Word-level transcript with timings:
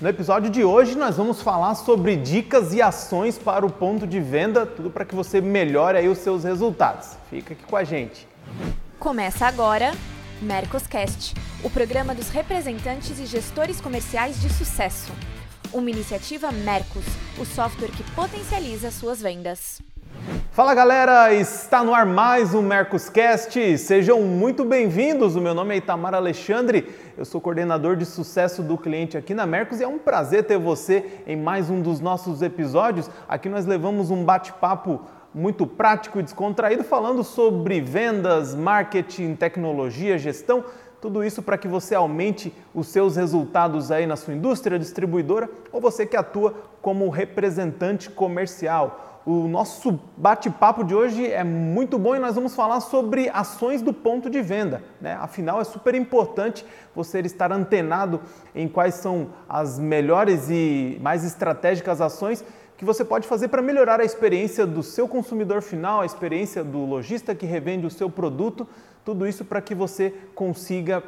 No 0.00 0.08
episódio 0.08 0.48
de 0.48 0.62
hoje 0.62 0.94
nós 0.94 1.16
vamos 1.16 1.42
falar 1.42 1.74
sobre 1.74 2.14
dicas 2.14 2.72
e 2.72 2.80
ações 2.80 3.36
para 3.36 3.66
o 3.66 3.70
ponto 3.70 4.06
de 4.06 4.20
venda, 4.20 4.64
tudo 4.64 4.90
para 4.90 5.04
que 5.04 5.12
você 5.12 5.40
melhore 5.40 5.98
aí 5.98 6.08
os 6.08 6.18
seus 6.18 6.44
resultados. 6.44 7.16
Fica 7.28 7.52
aqui 7.52 7.64
com 7.64 7.76
a 7.76 7.82
gente. 7.82 8.28
Começa 8.96 9.44
agora 9.44 9.90
Mercoscast, 10.40 11.34
o 11.64 11.70
programa 11.70 12.14
dos 12.14 12.28
representantes 12.28 13.18
e 13.18 13.26
gestores 13.26 13.80
comerciais 13.80 14.40
de 14.40 14.48
sucesso. 14.48 15.10
Uma 15.72 15.90
iniciativa 15.90 16.52
Mercos, 16.52 17.04
o 17.36 17.44
software 17.44 17.90
que 17.90 18.04
potencializa 18.12 18.92
suas 18.92 19.20
vendas. 19.20 19.82
Fala 20.58 20.74
galera, 20.74 21.32
está 21.32 21.84
no 21.84 21.94
ar 21.94 22.04
mais 22.04 22.52
um 22.52 22.62
Mercoscast. 22.62 23.78
Sejam 23.78 24.22
muito 24.22 24.64
bem-vindos. 24.64 25.36
O 25.36 25.40
meu 25.40 25.54
nome 25.54 25.72
é 25.72 25.78
Itamar 25.78 26.14
Alexandre, 26.14 26.92
eu 27.16 27.24
sou 27.24 27.40
coordenador 27.40 27.94
de 27.94 28.04
sucesso 28.04 28.60
do 28.60 28.76
cliente 28.76 29.16
aqui 29.16 29.34
na 29.34 29.46
Mercos 29.46 29.78
e 29.78 29.84
é 29.84 29.86
um 29.86 30.00
prazer 30.00 30.42
ter 30.42 30.58
você 30.58 31.22
em 31.28 31.36
mais 31.36 31.70
um 31.70 31.80
dos 31.80 32.00
nossos 32.00 32.42
episódios. 32.42 33.08
Aqui 33.28 33.48
nós 33.48 33.66
levamos 33.66 34.10
um 34.10 34.24
bate-papo 34.24 35.00
muito 35.32 35.64
prático 35.64 36.18
e 36.18 36.24
descontraído 36.24 36.82
falando 36.82 37.22
sobre 37.22 37.80
vendas, 37.80 38.52
marketing, 38.52 39.36
tecnologia, 39.36 40.18
gestão. 40.18 40.64
Tudo 41.00 41.22
isso 41.22 41.40
para 41.40 41.56
que 41.56 41.68
você 41.68 41.94
aumente 41.94 42.52
os 42.74 42.88
seus 42.88 43.14
resultados 43.14 43.92
aí 43.92 44.08
na 44.08 44.16
sua 44.16 44.34
indústria 44.34 44.76
distribuidora 44.76 45.48
ou 45.70 45.80
você 45.80 46.04
que 46.04 46.16
atua 46.16 46.52
como 46.82 47.08
representante 47.10 48.10
comercial. 48.10 49.07
O 49.30 49.46
nosso 49.46 50.00
bate-papo 50.16 50.82
de 50.82 50.94
hoje 50.94 51.30
é 51.30 51.44
muito 51.44 51.98
bom 51.98 52.16
e 52.16 52.18
nós 52.18 52.34
vamos 52.34 52.54
falar 52.54 52.80
sobre 52.80 53.28
ações 53.28 53.82
do 53.82 53.92
ponto 53.92 54.30
de 54.30 54.40
venda. 54.40 54.82
Né? 54.98 55.18
Afinal, 55.20 55.60
é 55.60 55.64
super 55.64 55.94
importante 55.94 56.64
você 56.94 57.20
estar 57.20 57.52
antenado 57.52 58.22
em 58.54 58.66
quais 58.66 58.94
são 58.94 59.28
as 59.46 59.78
melhores 59.78 60.48
e 60.48 60.98
mais 61.02 61.24
estratégicas 61.26 62.00
ações 62.00 62.42
que 62.78 62.86
você 62.86 63.04
pode 63.04 63.28
fazer 63.28 63.48
para 63.48 63.60
melhorar 63.60 64.00
a 64.00 64.04
experiência 64.04 64.66
do 64.66 64.82
seu 64.82 65.06
consumidor 65.06 65.60
final, 65.60 66.00
a 66.00 66.06
experiência 66.06 66.64
do 66.64 66.78
lojista 66.86 67.34
que 67.34 67.44
revende 67.44 67.84
o 67.84 67.90
seu 67.90 68.08
produto, 68.08 68.66
tudo 69.04 69.26
isso 69.26 69.44
para 69.44 69.60
que 69.60 69.74
você 69.74 70.14
consiga 70.34 71.02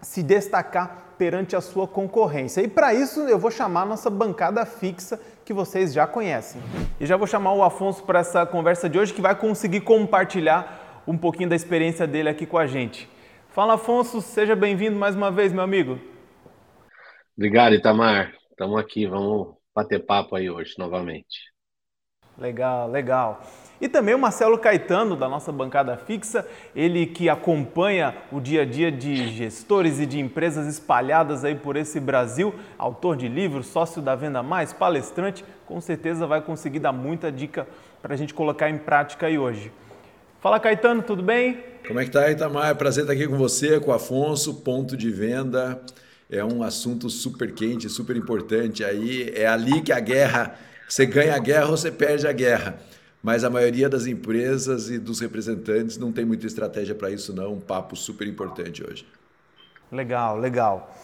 se 0.00 0.22
destacar 0.22 1.14
perante 1.18 1.56
a 1.56 1.60
sua 1.60 1.86
concorrência. 1.86 2.60
E 2.60 2.68
para 2.68 2.94
isso 2.94 3.20
eu 3.22 3.38
vou 3.38 3.50
chamar 3.50 3.82
a 3.82 3.86
nossa 3.86 4.08
bancada 4.08 4.64
fixa 4.64 5.20
que 5.44 5.52
vocês 5.52 5.92
já 5.92 6.06
conhecem. 6.06 6.62
E 7.00 7.06
já 7.06 7.16
vou 7.16 7.26
chamar 7.26 7.52
o 7.54 7.62
Afonso 7.62 8.04
para 8.04 8.20
essa 8.20 8.46
conversa 8.46 8.88
de 8.88 8.98
hoje 8.98 9.12
que 9.12 9.20
vai 9.20 9.34
conseguir 9.34 9.80
compartilhar 9.80 11.02
um 11.06 11.16
pouquinho 11.16 11.48
da 11.48 11.56
experiência 11.56 12.06
dele 12.06 12.28
aqui 12.28 12.46
com 12.46 12.58
a 12.58 12.66
gente. 12.66 13.08
Fala 13.48 13.74
Afonso, 13.74 14.20
seja 14.20 14.54
bem-vindo 14.54 14.96
mais 14.96 15.16
uma 15.16 15.30
vez, 15.30 15.52
meu 15.52 15.62
amigo. 15.62 15.98
Obrigado, 17.36 17.74
Itamar. 17.74 18.32
Estamos 18.50 18.78
aqui, 18.78 19.06
vamos 19.06 19.54
bater 19.74 20.04
papo 20.04 20.36
aí 20.36 20.50
hoje 20.50 20.74
novamente. 20.78 21.50
Legal, 22.36 22.88
legal. 22.88 23.40
E 23.80 23.88
também 23.88 24.12
o 24.12 24.18
Marcelo 24.18 24.58
Caetano, 24.58 25.14
da 25.14 25.28
nossa 25.28 25.52
bancada 25.52 25.96
fixa, 25.96 26.44
ele 26.74 27.06
que 27.06 27.28
acompanha 27.28 28.14
o 28.32 28.40
dia 28.40 28.62
a 28.62 28.64
dia 28.64 28.90
de 28.90 29.28
gestores 29.28 30.00
e 30.00 30.06
de 30.06 30.18
empresas 30.18 30.66
espalhadas 30.66 31.44
aí 31.44 31.54
por 31.54 31.76
esse 31.76 32.00
Brasil, 32.00 32.52
autor 32.76 33.16
de 33.16 33.28
livros, 33.28 33.68
sócio 33.68 34.02
da 34.02 34.16
Venda 34.16 34.42
Mais, 34.42 34.72
palestrante, 34.72 35.44
com 35.64 35.80
certeza 35.80 36.26
vai 36.26 36.40
conseguir 36.40 36.80
dar 36.80 36.92
muita 36.92 37.30
dica 37.30 37.68
para 38.02 38.14
a 38.14 38.16
gente 38.16 38.34
colocar 38.34 38.68
em 38.68 38.78
prática 38.78 39.28
aí 39.28 39.38
hoje. 39.38 39.70
Fala 40.40 40.58
Caetano, 40.58 41.02
tudo 41.02 41.22
bem? 41.22 41.62
Como 41.86 42.00
é 42.00 42.04
que 42.04 42.10
tá, 42.10 42.28
Itamar? 42.30 42.74
Prazer 42.76 43.04
estar 43.04 43.12
aqui 43.12 43.28
com 43.28 43.36
você, 43.36 43.78
com 43.78 43.92
o 43.92 43.94
Afonso, 43.94 44.54
ponto 44.54 44.96
de 44.96 45.10
venda. 45.10 45.80
É 46.28 46.44
um 46.44 46.62
assunto 46.62 47.08
super 47.08 47.52
quente, 47.54 47.88
super 47.88 48.16
importante. 48.16 48.84
Aí 48.84 49.32
é 49.34 49.46
ali 49.46 49.80
que 49.80 49.92
a 49.92 50.00
guerra, 50.00 50.54
você 50.88 51.06
ganha 51.06 51.34
a 51.34 51.38
guerra 51.38 51.66
ou 51.66 51.76
você 51.76 51.90
perde 51.90 52.26
a 52.26 52.32
guerra 52.32 52.78
mas 53.22 53.44
a 53.44 53.50
maioria 53.50 53.88
das 53.88 54.06
empresas 54.06 54.90
e 54.90 54.98
dos 54.98 55.20
representantes 55.20 55.98
não 55.98 56.12
tem 56.12 56.24
muita 56.24 56.46
estratégia 56.46 56.94
para 56.94 57.10
isso 57.10 57.34
não. 57.34 57.54
Um 57.54 57.60
papo 57.60 57.96
super 57.96 58.26
importante 58.26 58.84
hoje. 58.84 59.06
Legal, 59.90 60.38
legal. 60.38 60.94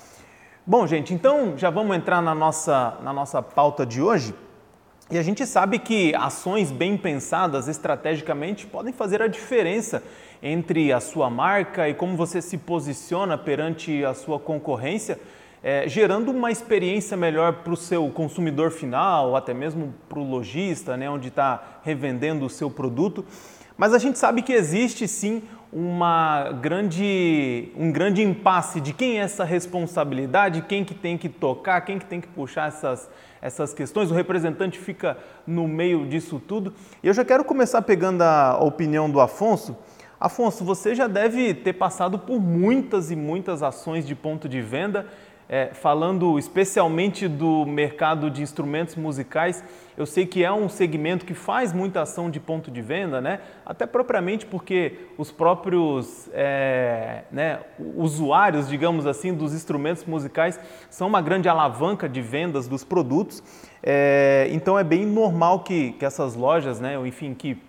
Bom, 0.66 0.86
gente, 0.86 1.12
então 1.12 1.58
já 1.58 1.70
vamos 1.70 1.96
entrar 1.96 2.22
na 2.22 2.34
nossa, 2.34 2.98
na 3.02 3.12
nossa 3.12 3.42
pauta 3.42 3.84
de 3.84 4.00
hoje. 4.00 4.34
E 5.10 5.18
a 5.18 5.22
gente 5.22 5.44
sabe 5.46 5.78
que 5.78 6.14
ações 6.14 6.70
bem 6.70 6.96
pensadas 6.96 7.68
estrategicamente 7.68 8.66
podem 8.66 8.92
fazer 8.92 9.20
a 9.20 9.26
diferença 9.26 10.02
entre 10.42 10.92
a 10.92 11.00
sua 11.00 11.28
marca 11.28 11.88
e 11.88 11.94
como 11.94 12.16
você 12.16 12.40
se 12.40 12.56
posiciona 12.56 13.36
perante 13.36 14.04
a 14.04 14.14
sua 14.14 14.38
concorrência 14.38 15.18
é, 15.66 15.88
gerando 15.88 16.30
uma 16.30 16.52
experiência 16.52 17.16
melhor 17.16 17.54
para 17.64 17.72
o 17.72 17.76
seu 17.76 18.10
consumidor 18.10 18.70
final, 18.70 19.34
até 19.34 19.54
mesmo 19.54 19.94
para 20.10 20.18
o 20.18 20.22
lojista, 20.22 20.94
né, 20.94 21.08
onde 21.08 21.28
está 21.28 21.80
revendendo 21.82 22.44
o 22.44 22.50
seu 22.50 22.70
produto. 22.70 23.24
Mas 23.74 23.94
a 23.94 23.98
gente 23.98 24.18
sabe 24.18 24.42
que 24.42 24.52
existe 24.52 25.08
sim 25.08 25.42
uma 25.72 26.52
grande, 26.60 27.72
um 27.78 27.90
grande 27.90 28.22
impasse 28.22 28.78
de 28.78 28.92
quem 28.92 29.18
é 29.18 29.22
essa 29.22 29.42
responsabilidade, 29.42 30.60
quem 30.68 30.84
que 30.84 30.94
tem 30.94 31.16
que 31.16 31.30
tocar, 31.30 31.80
quem 31.80 31.98
que 31.98 32.04
tem 32.04 32.20
que 32.20 32.28
puxar 32.28 32.68
essas, 32.68 33.08
essas 33.40 33.72
questões. 33.72 34.10
O 34.10 34.14
representante 34.14 34.78
fica 34.78 35.16
no 35.46 35.66
meio 35.66 36.06
disso 36.06 36.38
tudo. 36.46 36.74
E 37.02 37.08
eu 37.08 37.14
já 37.14 37.24
quero 37.24 37.42
começar 37.42 37.80
pegando 37.80 38.20
a 38.20 38.58
opinião 38.62 39.10
do 39.10 39.18
Afonso. 39.18 39.74
Afonso, 40.20 40.62
você 40.62 40.94
já 40.94 41.06
deve 41.06 41.54
ter 41.54 41.72
passado 41.72 42.18
por 42.18 42.38
muitas 42.38 43.10
e 43.10 43.16
muitas 43.16 43.62
ações 43.62 44.06
de 44.06 44.14
ponto 44.14 44.46
de 44.46 44.60
venda 44.60 45.06
é, 45.54 45.70
falando 45.72 46.36
especialmente 46.36 47.28
do 47.28 47.64
mercado 47.64 48.28
de 48.28 48.42
instrumentos 48.42 48.96
musicais, 48.96 49.62
eu 49.96 50.04
sei 50.04 50.26
que 50.26 50.42
é 50.42 50.52
um 50.52 50.68
segmento 50.68 51.24
que 51.24 51.32
faz 51.32 51.72
muita 51.72 52.02
ação 52.02 52.28
de 52.28 52.40
ponto 52.40 52.72
de 52.72 52.82
venda, 52.82 53.20
né? 53.20 53.38
até 53.64 53.86
propriamente 53.86 54.44
porque 54.46 54.98
os 55.16 55.30
próprios 55.30 56.28
é, 56.32 57.22
né, 57.30 57.60
usuários, 57.78 58.68
digamos 58.68 59.06
assim, 59.06 59.32
dos 59.32 59.54
instrumentos 59.54 60.04
musicais 60.04 60.58
são 60.90 61.06
uma 61.06 61.22
grande 61.22 61.48
alavanca 61.48 62.08
de 62.08 62.20
vendas 62.20 62.66
dos 62.66 62.82
produtos. 62.82 63.40
É, 63.80 64.48
então 64.50 64.76
é 64.76 64.82
bem 64.82 65.06
normal 65.06 65.60
que, 65.60 65.92
que 65.92 66.04
essas 66.04 66.34
lojas, 66.34 66.80
né, 66.80 66.96
enfim, 67.06 67.32
que, 67.32 67.62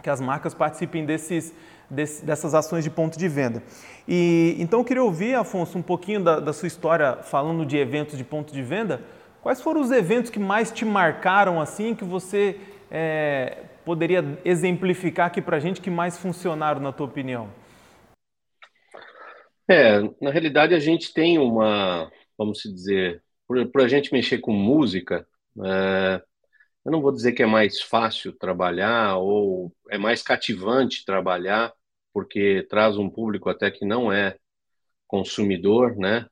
que 0.00 0.08
as 0.08 0.20
marcas 0.20 0.54
participem 0.54 1.04
desses 1.04 1.52
desse, 1.94 2.24
dessas 2.24 2.54
ações 2.54 2.84
de 2.84 2.90
ponto 2.90 3.18
de 3.18 3.28
venda. 3.28 3.62
E 4.06 4.56
então 4.58 4.80
eu 4.80 4.84
queria 4.84 5.02
ouvir, 5.02 5.34
Afonso, 5.34 5.78
um 5.78 5.82
pouquinho 5.82 6.22
da, 6.22 6.40
da 6.40 6.52
sua 6.52 6.66
história 6.66 7.16
falando 7.22 7.64
de 7.64 7.76
eventos 7.76 8.18
de 8.18 8.24
ponto 8.24 8.52
de 8.52 8.62
venda. 8.62 9.00
Quais 9.42 9.60
foram 9.60 9.80
os 9.80 9.90
eventos 9.90 10.30
que 10.30 10.38
mais 10.38 10.70
te 10.70 10.84
marcaram 10.84 11.60
assim, 11.60 11.94
que 11.94 12.04
você 12.04 12.58
é, 12.90 13.64
poderia 13.84 14.38
exemplificar 14.44 15.26
aqui 15.26 15.42
para 15.42 15.56
a 15.56 15.60
gente 15.60 15.80
que 15.80 15.90
mais 15.90 16.18
funcionaram, 16.18 16.80
na 16.80 16.92
tua 16.92 17.06
opinião? 17.06 17.48
É, 19.68 20.00
na 20.20 20.30
realidade 20.30 20.74
a 20.74 20.78
gente 20.78 21.12
tem 21.12 21.38
uma, 21.38 22.10
vamos 22.36 22.58
dizer, 22.62 23.22
por 23.46 23.82
a 23.82 23.88
gente 23.88 24.12
mexer 24.12 24.38
com 24.38 24.52
música, 24.52 25.26
é, 25.62 26.22
eu 26.84 26.92
não 26.92 27.00
vou 27.00 27.12
dizer 27.12 27.32
que 27.32 27.42
é 27.42 27.46
mais 27.46 27.80
fácil 27.80 28.32
trabalhar 28.32 29.16
ou 29.16 29.72
é 29.90 29.96
mais 29.96 30.22
cativante 30.22 31.04
trabalhar, 31.04 31.72
porque 32.14 32.64
traz 32.70 32.96
um 32.96 33.10
público 33.10 33.50
até 33.50 33.72
que 33.72 33.84
não 33.84 34.12
é 34.12 34.38
consumidor, 35.06 35.96
né, 35.96 36.26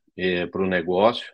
para 0.50 0.62
o 0.62 0.66
negócio. 0.66 1.30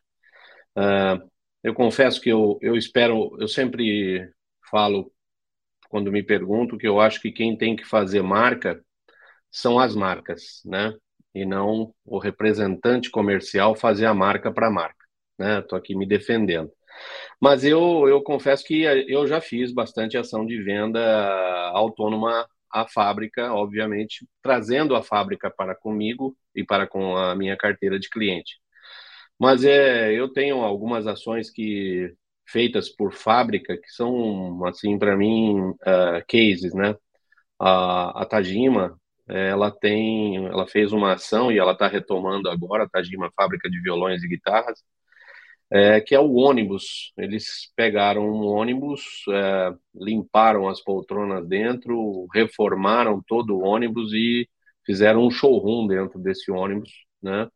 Uh, 0.77 1.31
eu 1.63 1.75
confesso 1.75 2.21
que 2.21 2.31
eu, 2.31 2.59
eu 2.63 2.75
espero, 2.75 3.37
eu 3.39 3.47
sempre 3.47 4.33
falo 4.71 5.13
quando 5.91 6.11
me 6.11 6.23
pergunto 6.23 6.79
que 6.79 6.89
eu 6.89 7.01
acho 7.01 7.21
que 7.21 7.31
quem 7.31 7.57
tem 7.57 7.77
que 7.77 7.85
fazer 7.85 8.23
marca 8.23 8.83
são 9.51 9.79
as 9.79 9.95
marcas, 9.95 10.63
né, 10.65 10.95
e 11.35 11.45
não 11.45 11.95
o 12.05 12.19
representante 12.19 13.11
comercial 13.11 13.75
fazer 13.75 14.07
a 14.07 14.15
marca 14.15 14.51
para 14.53 14.69
a 14.69 14.73
marca, 14.73 15.05
né. 15.39 15.61
Estou 15.61 15.79
aqui 15.79 15.95
me 15.95 16.07
defendendo. 16.07 16.73
Mas 17.41 17.65
eu, 17.65 18.09
eu 18.09 18.23
confesso 18.23 18.65
que 18.65 18.83
eu 18.83 19.27
já 19.27 19.41
fiz 19.41 19.73
bastante 19.73 20.17
ação 20.17 20.45
de 20.47 20.61
venda 20.63 21.01
autônoma 21.75 22.49
à 22.73 22.87
fábrica, 22.89 23.53
obviamente, 23.53 24.27
trazendo 24.43 24.95
a 24.97 25.03
fábrica 25.03 25.51
para 25.51 25.75
comigo 25.75 26.37
e 26.55 26.65
para 26.65 26.87
com 26.87 27.17
a 27.17 27.35
minha 27.35 27.57
carteira 27.57 27.99
de 27.99 28.09
cliente. 28.11 28.61
Mas 29.39 29.65
é, 29.65 30.13
eu 30.13 30.29
tenho 30.33 30.59
algumas 30.63 31.07
ações 31.07 31.51
que 31.51 32.15
feitas 32.47 32.89
por 32.89 33.13
fábrica 33.13 33.77
que 33.77 33.91
são, 33.91 34.65
assim, 34.67 34.99
para 34.99 35.17
mim, 35.17 35.71
uh, 35.71 36.25
cases, 36.29 36.75
né? 36.75 36.97
A, 37.61 38.23
a 38.23 38.27
Tajima, 38.27 38.99
ela 39.29 39.71
tem, 39.71 40.47
ela 40.47 40.67
fez 40.67 40.93
uma 40.93 41.13
ação 41.15 41.53
e 41.53 41.59
ela 41.59 41.73
está 41.73 41.87
retomando 41.89 42.49
agora, 42.51 42.85
a 42.85 42.89
Tajima 42.89 43.31
Fábrica 43.37 43.69
de 43.71 43.81
Violões 43.83 44.23
e 44.23 44.29
Guitarras, 44.29 44.83
é, 45.71 46.01
que 46.01 46.15
é 46.15 46.21
o 46.21 46.35
ônibus. 46.35 47.13
Eles 47.17 47.73
pegaram 47.77 48.29
um 48.29 48.47
ônibus, 48.47 49.25
é, 49.31 49.75
limparam 49.95 50.69
as 50.69 50.83
poltronas 50.83 51.47
dentro, 51.47 52.27
reformaram 52.35 53.23
todo 53.27 53.57
o 53.57 53.63
ônibus 53.63 54.13
e 54.13 54.49
fizeram 54.87 55.27
um 55.27 55.31
showroom 55.31 55.87
dentro 55.87 56.19
desse 56.19 56.51
ônibus, 56.51 56.93
né? 57.23 57.49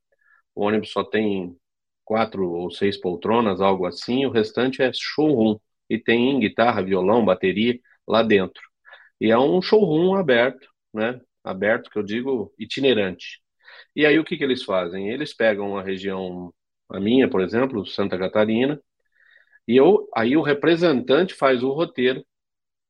O 0.54 0.64
ônibus 0.64 0.90
só 0.92 1.04
tem 1.04 1.56
quatro 2.04 2.50
ou 2.50 2.70
seis 2.70 2.98
poltronas, 3.00 3.60
algo 3.60 3.86
assim, 3.86 4.26
o 4.26 4.30
restante 4.30 4.82
é 4.82 4.90
showroom. 4.92 5.58
E 5.90 5.98
tem 5.98 6.38
guitarra, 6.40 6.82
violão, 6.82 7.24
bateria 7.24 7.78
lá 8.08 8.22
dentro. 8.22 8.62
E 9.20 9.30
é 9.30 9.38
um 9.38 9.62
showroom 9.62 10.14
aberto, 10.14 10.66
né? 10.92 11.20
Aberto, 11.44 11.90
que 11.90 11.98
eu 11.98 12.02
digo, 12.02 12.52
itinerante. 12.58 13.40
E 13.96 14.06
aí 14.06 14.18
o 14.18 14.24
que, 14.24 14.36
que 14.36 14.44
eles 14.44 14.62
fazem? 14.64 15.10
Eles 15.10 15.34
pegam 15.34 15.76
a 15.76 15.82
região, 15.82 16.52
a 16.92 17.00
minha, 17.00 17.28
por 17.28 17.40
exemplo, 17.40 17.86
Santa 17.86 18.18
Catarina, 18.18 18.80
e 19.66 19.76
eu, 19.76 20.08
aí 20.14 20.36
o 20.36 20.42
representante 20.42 21.34
faz 21.34 21.62
o 21.62 21.72
roteiro 21.72 22.24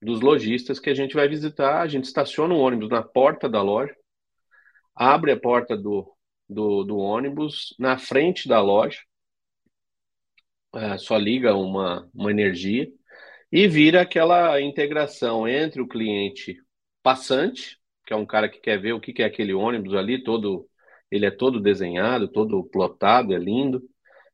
dos 0.00 0.20
lojistas 0.20 0.80
que 0.80 0.90
a 0.90 0.94
gente 0.94 1.14
vai 1.14 1.28
visitar. 1.28 1.80
A 1.82 1.86
gente 1.86 2.04
estaciona 2.04 2.54
o 2.54 2.58
ônibus 2.58 2.88
na 2.88 3.02
porta 3.02 3.48
da 3.48 3.62
loja, 3.62 3.94
abre 4.94 5.32
a 5.32 5.38
porta 5.38 5.76
do, 5.76 6.12
do, 6.48 6.82
do 6.84 6.96
ônibus 6.96 7.74
na 7.78 7.98
frente 7.98 8.48
da 8.48 8.60
loja, 8.60 9.00
é, 10.74 10.96
só 10.98 11.16
liga 11.18 11.54
uma, 11.54 12.08
uma 12.14 12.30
energia 12.30 12.88
e 13.50 13.68
vira 13.68 14.00
aquela 14.00 14.58
integração 14.60 15.46
entre 15.46 15.82
o 15.82 15.86
cliente 15.86 16.56
passante, 17.02 17.78
que 18.06 18.14
é 18.14 18.16
um 18.16 18.24
cara 18.24 18.48
que 18.48 18.58
quer 18.58 18.80
ver 18.80 18.94
o 18.94 19.00
que 19.00 19.22
é 19.22 19.26
aquele 19.26 19.52
ônibus 19.52 19.94
ali, 19.94 20.22
todo 20.22 20.66
ele 21.10 21.26
é 21.26 21.30
todo 21.30 21.60
desenhado, 21.60 22.26
todo 22.26 22.64
plotado, 22.64 23.34
é 23.34 23.38
lindo. 23.38 23.82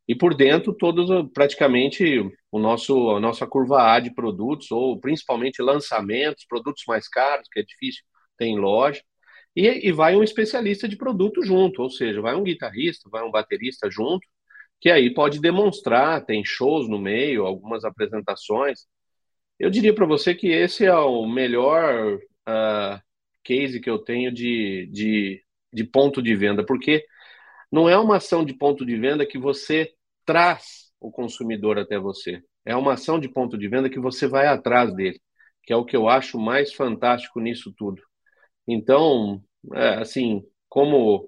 E 0.09 0.15
por 0.15 0.33
dentro, 0.33 0.73
todos 0.73 1.07
praticamente 1.35 2.19
o 2.51 2.57
nosso 2.57 3.11
a 3.11 3.19
nossa 3.19 3.45
curva 3.45 3.93
A 3.93 3.99
de 3.99 4.11
produtos 4.11 4.71
ou 4.71 4.99
principalmente 4.99 5.61
lançamentos, 5.61 6.47
produtos 6.49 6.83
mais 6.87 7.07
caros, 7.07 7.47
que 7.47 7.59
é 7.59 7.63
difícil 7.63 8.03
ter 8.35 8.45
em 8.45 8.57
loja. 8.57 9.03
E, 9.55 9.87
e 9.87 9.91
vai 9.91 10.15
um 10.15 10.23
especialista 10.23 10.87
de 10.87 10.97
produto 10.97 11.43
junto, 11.43 11.83
ou 11.83 11.91
seja, 11.91 12.21
vai 12.21 12.35
um 12.35 12.43
guitarrista, 12.43 13.07
vai 13.07 13.23
um 13.23 13.29
baterista 13.29 13.87
junto, 13.91 14.27
que 14.81 14.89
aí 14.89 15.13
pode 15.13 15.39
demonstrar, 15.39 16.25
tem 16.25 16.43
shows 16.43 16.89
no 16.89 16.97
meio, 16.97 17.45
algumas 17.45 17.85
apresentações. 17.85 18.87
Eu 19.59 19.69
diria 19.69 19.93
para 19.93 20.07
você 20.07 20.33
que 20.33 20.47
esse 20.47 20.85
é 20.85 20.95
o 20.95 21.27
melhor 21.27 22.15
uh, 22.15 22.99
case 23.43 23.79
que 23.79 23.89
eu 23.89 23.99
tenho 23.99 24.31
de, 24.31 24.89
de, 24.91 25.43
de 25.71 25.83
ponto 25.83 26.19
de 26.19 26.35
venda, 26.35 26.65
porque 26.65 27.05
não 27.71 27.87
é 27.87 27.97
uma 27.97 28.17
ação 28.17 28.43
de 28.43 28.53
ponto 28.55 28.83
de 28.83 28.95
venda 28.95 29.23
que 29.25 29.37
você 29.37 29.93
traz 30.29 30.91
o 30.99 31.09
consumidor 31.09 31.79
até 31.79 31.97
você. 31.97 32.39
É 32.63 32.75
uma 32.75 32.93
ação 32.93 33.19
de 33.19 33.27
ponto 33.27 33.57
de 33.57 33.67
venda 33.67 33.89
que 33.89 33.99
você 33.99 34.27
vai 34.27 34.45
atrás 34.45 34.93
dele, 34.93 35.19
que 35.63 35.73
é 35.73 35.75
o 35.75 35.83
que 35.83 35.97
eu 35.97 36.07
acho 36.07 36.37
mais 36.39 36.71
fantástico 36.71 37.39
nisso 37.39 37.73
tudo. 37.75 37.99
Então, 38.67 39.41
é, 39.73 39.95
assim, 39.95 40.43
como 40.69 41.27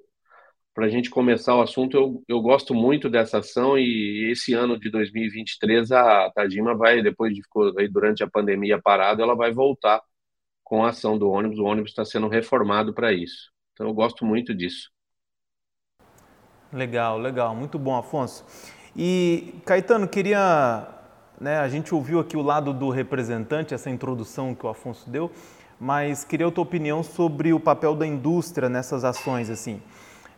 para 0.72 0.86
a 0.86 0.90
gente 0.90 1.10
começar 1.10 1.56
o 1.56 1.64
assunto, 1.64 1.98
eu, 1.98 2.24
eu 2.28 2.42
gosto 2.42 2.76
muito 2.76 3.10
dessa 3.10 3.40
ação 3.40 3.76
e 3.76 4.30
esse 4.32 4.54
ano 4.54 4.80
de 4.80 4.92
2023 4.92 5.92
a 5.92 6.30
Tajima 6.36 6.76
vai, 6.76 7.02
depois 7.02 7.34
de 7.34 7.42
ficou 7.42 7.74
aí 7.80 7.88
durante 7.88 8.24
a 8.24 8.30
pandemia 8.30 8.80
parado, 8.80 9.24
ela 9.24 9.36
vai 9.36 9.52
voltar 9.52 10.00
com 10.64 10.86
a 10.86 10.90
ação 10.90 11.18
do 11.18 11.28
ônibus. 11.28 11.58
O 11.58 11.64
ônibus 11.64 11.90
está 11.90 12.06
sendo 12.06 12.28
reformado 12.28 12.94
para 12.94 13.12
isso. 13.12 13.52
Então 13.74 13.88
eu 13.88 13.96
gosto 13.96 14.24
muito 14.24 14.54
disso. 14.54 14.92
Legal, 16.72 17.18
legal, 17.18 17.56
muito 17.56 17.80
bom, 17.80 17.98
Afonso. 17.98 18.46
E 18.96 19.56
Caetano, 19.66 20.08
queria, 20.08 20.88
né, 21.40 21.60
a 21.60 21.70
gente 21.70 21.96
ouviu 21.96 22.20
aqui 22.20 22.36
o 22.36 22.42
lado 22.42 22.74
do 22.74 22.90
representante, 22.90 23.74
essa 23.74 23.90
introdução 23.90 24.54
que 24.54 24.66
o 24.66 24.70
Afonso 24.70 25.10
deu, 25.10 25.32
mas 25.80 26.24
queria 26.24 26.48
a 26.48 26.52
tua 26.52 26.64
opinião 26.64 27.02
sobre 27.02 27.54
o 27.54 27.60
papel 27.60 27.96
da 27.96 28.06
indústria 28.06 28.68
nessas 28.68 29.04
ações, 29.04 29.50
assim. 29.50 29.82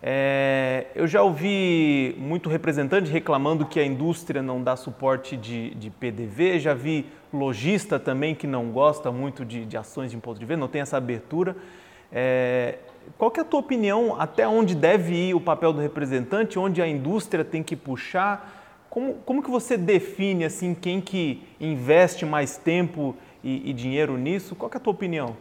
É, 0.06 0.88
eu 0.94 1.08
já 1.08 1.24
ouvi 1.24 2.14
muito 2.20 2.50
representante 2.50 3.10
reclamando 3.10 3.66
que 3.66 3.80
a 3.80 3.86
indústria 3.86 4.42
não 4.42 4.62
dá 4.62 4.76
suporte 4.76 5.38
de, 5.38 5.74
de 5.76 5.90
PDV, 5.90 6.60
já 6.60 6.74
vi 6.74 7.06
lojista 7.32 7.98
também 7.98 8.36
que 8.36 8.46
não 8.46 8.70
gosta 8.70 9.12
muito 9.12 9.46
de, 9.46 9.66
de 9.66 9.78
ações 9.78 10.12
de 10.12 10.18
imposto 10.18 10.40
de 10.40 10.46
venda, 10.46 10.60
não 10.60 10.68
tem 10.68 10.82
essa 10.82 10.98
abertura. 10.98 11.56
É, 12.12 12.78
qual 13.18 13.32
que 13.32 13.40
é 13.40 13.44
a 13.44 13.46
tua 13.46 13.60
opinião, 13.60 14.20
até 14.20 14.48
onde 14.48 14.76
deve 14.76 15.14
ir 15.14 15.34
o 15.34 15.42
papel 15.42 15.72
do 15.74 15.82
representante, 15.82 16.60
onde 16.60 16.82
a 16.82 16.88
indústria 16.88 17.44
tem 17.44 17.64
que 17.64 17.76
puxar? 17.76 18.86
Como, 18.90 19.16
como 19.26 19.42
que 19.42 19.50
você 19.50 19.78
define 19.78 20.46
assim 20.46 20.74
quem 20.74 21.02
que 21.02 21.44
investe 21.60 22.26
mais 22.26 22.58
tempo 22.58 23.16
e, 23.44 23.70
e 23.70 23.74
dinheiro 23.74 24.18
nisso? 24.18 24.56
Qual 24.56 24.70
que 24.70 24.78
é 24.78 24.80
a 24.80 24.82
tua 24.82 24.94
opinião? 24.94 25.36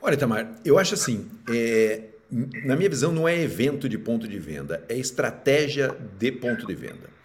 Olha, 0.00 0.16
Tamar, 0.16 0.54
eu 0.64 0.78
acho 0.78 0.94
assim, 0.94 1.28
é, 1.50 2.02
na 2.64 2.76
minha 2.76 2.88
visão, 2.88 3.10
não 3.10 3.26
é 3.26 3.40
evento 3.40 3.88
de 3.88 3.98
ponto 3.98 4.28
de 4.28 4.38
venda, 4.38 4.84
é 4.88 4.96
estratégia 4.96 5.96
de 6.18 6.30
ponto 6.30 6.66
de 6.66 6.74
venda. 6.74 7.17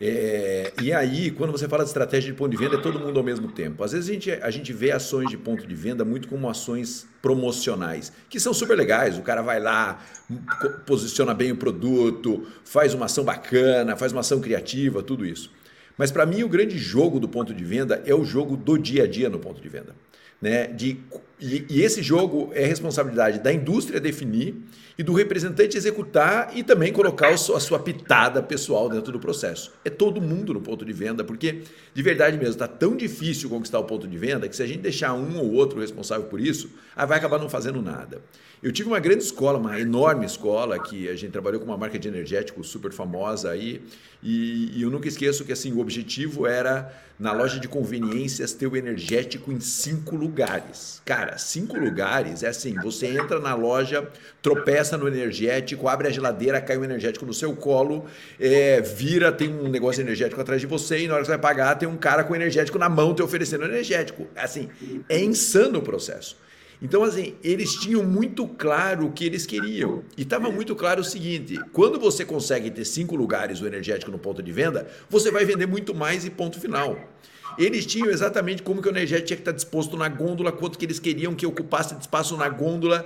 É, 0.00 0.72
e 0.82 0.92
aí, 0.92 1.30
quando 1.30 1.52
você 1.52 1.68
fala 1.68 1.84
de 1.84 1.90
estratégia 1.90 2.32
de 2.32 2.36
ponto 2.36 2.50
de 2.50 2.56
venda, 2.56 2.76
é 2.76 2.80
todo 2.80 2.98
mundo 2.98 3.16
ao 3.18 3.24
mesmo 3.24 3.48
tempo. 3.48 3.84
Às 3.84 3.92
vezes 3.92 4.10
a 4.10 4.12
gente, 4.12 4.30
a 4.32 4.50
gente 4.50 4.72
vê 4.72 4.90
ações 4.90 5.30
de 5.30 5.36
ponto 5.36 5.66
de 5.66 5.74
venda 5.74 6.04
muito 6.04 6.28
como 6.28 6.48
ações 6.48 7.06
promocionais, 7.22 8.12
que 8.28 8.40
são 8.40 8.52
super 8.52 8.76
legais. 8.76 9.16
O 9.16 9.22
cara 9.22 9.40
vai 9.40 9.60
lá, 9.60 10.04
posiciona 10.84 11.32
bem 11.32 11.52
o 11.52 11.56
produto, 11.56 12.46
faz 12.64 12.92
uma 12.92 13.06
ação 13.06 13.24
bacana, 13.24 13.96
faz 13.96 14.12
uma 14.12 14.20
ação 14.20 14.40
criativa, 14.40 15.02
tudo 15.02 15.24
isso. 15.24 15.50
Mas 15.96 16.10
para 16.10 16.26
mim, 16.26 16.42
o 16.42 16.48
grande 16.48 16.76
jogo 16.76 17.20
do 17.20 17.28
ponto 17.28 17.54
de 17.54 17.64
venda 17.64 18.02
é 18.04 18.14
o 18.14 18.24
jogo 18.24 18.56
do 18.56 18.76
dia 18.76 19.04
a 19.04 19.06
dia 19.06 19.28
no 19.28 19.38
ponto 19.38 19.60
de 19.60 19.68
venda. 19.68 19.94
Né? 20.42 20.66
De, 20.66 20.98
e, 21.44 21.66
e 21.68 21.82
esse 21.82 22.02
jogo 22.02 22.50
é 22.54 22.64
responsabilidade 22.64 23.38
da 23.38 23.52
indústria 23.52 24.00
definir 24.00 24.54
e 24.96 25.02
do 25.02 25.12
representante 25.12 25.76
executar 25.76 26.52
e 26.54 26.62
também 26.62 26.92
colocar 26.92 27.28
a 27.28 27.36
sua 27.36 27.78
pitada 27.78 28.42
pessoal 28.42 28.88
dentro 28.88 29.12
do 29.12 29.18
processo. 29.18 29.72
É 29.84 29.90
todo 29.90 30.22
mundo 30.22 30.54
no 30.54 30.60
ponto 30.60 30.84
de 30.84 30.92
venda, 30.92 31.22
porque 31.22 31.62
de 31.92 32.02
verdade 32.02 32.38
mesmo, 32.38 32.52
está 32.52 32.66
tão 32.66 32.96
difícil 32.96 33.50
conquistar 33.50 33.78
o 33.78 33.84
ponto 33.84 34.08
de 34.08 34.16
venda 34.16 34.48
que 34.48 34.56
se 34.56 34.62
a 34.62 34.66
gente 34.66 34.80
deixar 34.80 35.12
um 35.14 35.38
ou 35.38 35.52
outro 35.52 35.80
responsável 35.80 36.26
por 36.26 36.40
isso, 36.40 36.70
aí 36.96 37.06
vai 37.06 37.18
acabar 37.18 37.38
não 37.38 37.48
fazendo 37.48 37.82
nada. 37.82 38.22
Eu 38.62 38.72
tive 38.72 38.88
uma 38.88 38.98
grande 38.98 39.22
escola, 39.22 39.58
uma 39.58 39.78
enorme 39.78 40.24
escola, 40.24 40.78
que 40.78 41.06
a 41.08 41.14
gente 41.14 41.32
trabalhou 41.32 41.60
com 41.60 41.66
uma 41.66 41.76
marca 41.76 41.98
de 41.98 42.08
energético 42.08 42.64
super 42.64 42.92
famosa 42.92 43.50
aí, 43.50 43.82
e, 44.22 44.78
e 44.78 44.82
eu 44.82 44.90
nunca 44.90 45.06
esqueço 45.06 45.44
que 45.44 45.52
assim 45.52 45.70
o 45.72 45.80
objetivo 45.80 46.46
era, 46.46 46.90
na 47.18 47.30
loja 47.32 47.60
de 47.60 47.68
conveniências, 47.68 48.54
ter 48.54 48.66
o 48.66 48.74
energético 48.74 49.52
em 49.52 49.60
cinco 49.60 50.16
lugares. 50.16 51.02
Cara, 51.04 51.33
cinco 51.38 51.78
lugares 51.78 52.42
é 52.42 52.48
assim, 52.48 52.74
você 52.74 53.06
entra 53.06 53.38
na 53.38 53.54
loja, 53.54 54.08
tropeça 54.42 54.96
no 54.96 55.08
energético, 55.08 55.88
abre 55.88 56.08
a 56.08 56.10
geladeira, 56.10 56.60
cai 56.60 56.76
o 56.76 56.84
energético 56.84 57.26
no 57.26 57.34
seu 57.34 57.54
colo, 57.54 58.06
é, 58.38 58.80
vira, 58.80 59.32
tem 59.32 59.48
um 59.48 59.68
negócio 59.68 60.00
energético 60.00 60.40
atrás 60.40 60.60
de 60.60 60.66
você, 60.66 61.00
e 61.00 61.08
na 61.08 61.14
hora 61.14 61.22
que 61.22 61.26
você 61.26 61.32
vai 61.32 61.40
pagar, 61.40 61.74
tem 61.76 61.88
um 61.88 61.96
cara 61.96 62.24
com 62.24 62.34
energético 62.34 62.78
na 62.78 62.88
mão 62.88 63.14
te 63.14 63.22
oferecendo 63.22 63.64
energético. 63.64 64.26
Assim, 64.36 64.68
é 65.08 65.20
insano 65.20 65.78
o 65.78 65.82
processo. 65.82 66.36
Então, 66.82 67.02
assim, 67.02 67.34
eles 67.42 67.74
tinham 67.76 68.02
muito 68.02 68.46
claro 68.46 69.06
o 69.06 69.12
que 69.12 69.24
eles 69.24 69.46
queriam. 69.46 70.02
E 70.18 70.22
estava 70.22 70.50
muito 70.50 70.74
claro 70.76 71.00
o 71.00 71.04
seguinte: 71.04 71.58
quando 71.72 71.98
você 71.98 72.24
consegue 72.24 72.70
ter 72.70 72.84
cinco 72.84 73.16
lugares 73.16 73.60
o 73.60 73.66
energético 73.66 74.10
no 74.10 74.18
ponto 74.18 74.42
de 74.42 74.52
venda, 74.52 74.86
você 75.08 75.30
vai 75.30 75.44
vender 75.44 75.66
muito 75.66 75.94
mais 75.94 76.24
e 76.24 76.30
ponto 76.30 76.60
final. 76.60 76.98
Eles 77.58 77.86
tinham 77.86 78.08
exatamente 78.08 78.62
como 78.62 78.82
que 78.82 78.88
o 78.88 78.90
energético 78.90 79.26
tinha 79.28 79.36
que 79.36 79.42
estar 79.42 79.52
disposto 79.52 79.96
na 79.96 80.08
gôndola, 80.08 80.52
quanto 80.52 80.78
que 80.78 80.84
eles 80.84 80.98
queriam 80.98 81.34
que 81.34 81.46
ocupasse 81.46 81.94
espaço 81.98 82.36
na 82.36 82.48
gôndola 82.48 83.04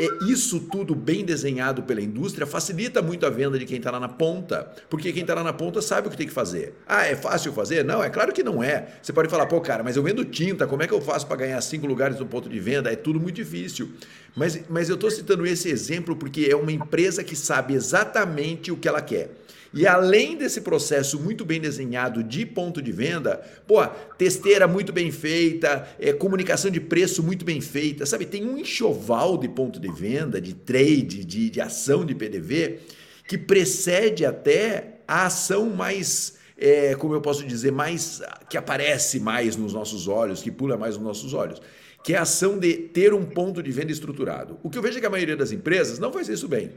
é 0.00 0.08
isso 0.30 0.60
tudo 0.60 0.94
bem 0.94 1.26
desenhado 1.26 1.82
pela 1.82 2.00
indústria 2.00 2.46
facilita 2.46 3.02
muito 3.02 3.26
a 3.26 3.30
venda 3.30 3.58
de 3.58 3.66
quem 3.66 3.76
está 3.76 3.90
lá 3.90 4.00
na 4.00 4.08
ponta, 4.08 4.72
porque 4.88 5.12
quem 5.12 5.20
está 5.20 5.34
lá 5.34 5.44
na 5.44 5.52
ponta 5.52 5.82
sabe 5.82 6.08
o 6.08 6.10
que 6.10 6.16
tem 6.16 6.26
que 6.26 6.32
fazer. 6.32 6.72
Ah, 6.86 7.04
é 7.04 7.14
fácil 7.14 7.52
fazer? 7.52 7.84
Não, 7.84 8.02
é 8.02 8.08
claro 8.08 8.32
que 8.32 8.42
não 8.42 8.62
é. 8.62 8.94
Você 9.02 9.12
pode 9.12 9.28
falar, 9.28 9.44
pô, 9.44 9.60
cara, 9.60 9.82
mas 9.82 9.96
eu 9.96 10.02
vendo 10.02 10.24
tinta, 10.24 10.66
como 10.66 10.82
é 10.82 10.86
que 10.86 10.94
eu 10.94 11.02
faço 11.02 11.26
para 11.26 11.36
ganhar 11.36 11.60
cinco 11.60 11.86
lugares 11.86 12.18
no 12.18 12.24
ponto 12.24 12.48
de 12.48 12.58
venda? 12.58 12.90
É 12.90 12.96
tudo 12.96 13.20
muito 13.20 13.36
difícil. 13.36 13.90
Mas, 14.34 14.62
mas 14.70 14.88
eu 14.88 14.94
estou 14.94 15.10
citando 15.10 15.44
esse 15.44 15.68
exemplo 15.68 16.16
porque 16.16 16.48
é 16.50 16.56
uma 16.56 16.72
empresa 16.72 17.22
que 17.22 17.36
sabe 17.36 17.74
exatamente 17.74 18.72
o 18.72 18.78
que 18.78 18.88
ela 18.88 19.02
quer. 19.02 19.30
E 19.72 19.86
além 19.86 20.36
desse 20.36 20.60
processo 20.62 21.20
muito 21.20 21.44
bem 21.44 21.60
desenhado 21.60 22.24
de 22.24 22.44
ponto 22.44 22.82
de 22.82 22.90
venda, 22.90 23.40
pô, 23.66 23.86
testeira 24.18 24.66
muito 24.66 24.92
bem 24.92 25.12
feita, 25.12 25.88
é, 25.98 26.12
comunicação 26.12 26.70
de 26.70 26.80
preço 26.80 27.22
muito 27.22 27.44
bem 27.44 27.60
feita, 27.60 28.04
sabe? 28.04 28.26
Tem 28.26 28.44
um 28.44 28.58
enxoval 28.58 29.38
de 29.38 29.48
ponto 29.48 29.78
de 29.78 29.90
venda, 29.92 30.40
de 30.40 30.54
trade, 30.54 31.24
de, 31.24 31.50
de 31.50 31.60
ação 31.60 32.04
de 32.04 32.14
PDV, 32.14 32.80
que 33.28 33.38
precede 33.38 34.24
até 34.24 35.02
a 35.06 35.26
ação 35.26 35.70
mais, 35.70 36.36
é, 36.58 36.96
como 36.96 37.14
eu 37.14 37.20
posso 37.20 37.46
dizer, 37.46 37.70
mais 37.70 38.20
que 38.48 38.56
aparece 38.56 39.20
mais 39.20 39.56
nos 39.56 39.72
nossos 39.72 40.08
olhos, 40.08 40.42
que 40.42 40.50
pula 40.50 40.76
mais 40.76 40.96
nos 40.96 41.04
nossos 41.04 41.32
olhos 41.32 41.60
que 42.02 42.14
é 42.14 42.16
a 42.16 42.22
ação 42.22 42.58
de 42.58 42.74
ter 42.74 43.12
um 43.12 43.24
ponto 43.24 43.62
de 43.62 43.70
venda 43.70 43.92
estruturado. 43.92 44.58
O 44.62 44.70
que 44.70 44.78
eu 44.78 44.82
vejo 44.82 44.98
é 44.98 45.00
que 45.00 45.06
a 45.06 45.10
maioria 45.10 45.36
das 45.36 45.52
empresas 45.52 45.98
não 45.98 46.10
faz 46.12 46.28
isso 46.28 46.48
bem. 46.48 46.70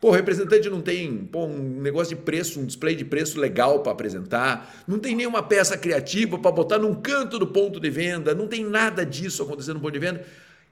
Pô, 0.00 0.08
o 0.08 0.12
representante 0.12 0.70
não 0.70 0.80
tem 0.80 1.18
pô, 1.18 1.44
um 1.44 1.80
negócio 1.80 2.16
de 2.16 2.22
preço, 2.22 2.58
um 2.58 2.64
display 2.64 2.94
de 2.96 3.04
preço 3.04 3.38
legal 3.38 3.80
para 3.80 3.92
apresentar, 3.92 4.82
não 4.88 4.98
tem 4.98 5.14
nenhuma 5.14 5.42
peça 5.42 5.76
criativa 5.76 6.38
para 6.38 6.50
botar 6.50 6.78
num 6.78 6.94
canto 6.94 7.38
do 7.38 7.46
ponto 7.46 7.78
de 7.78 7.90
venda, 7.90 8.34
não 8.34 8.46
tem 8.46 8.64
nada 8.64 9.04
disso 9.04 9.42
acontecendo 9.42 9.74
no 9.74 9.80
ponto 9.80 9.92
de 9.92 9.98
venda. 9.98 10.24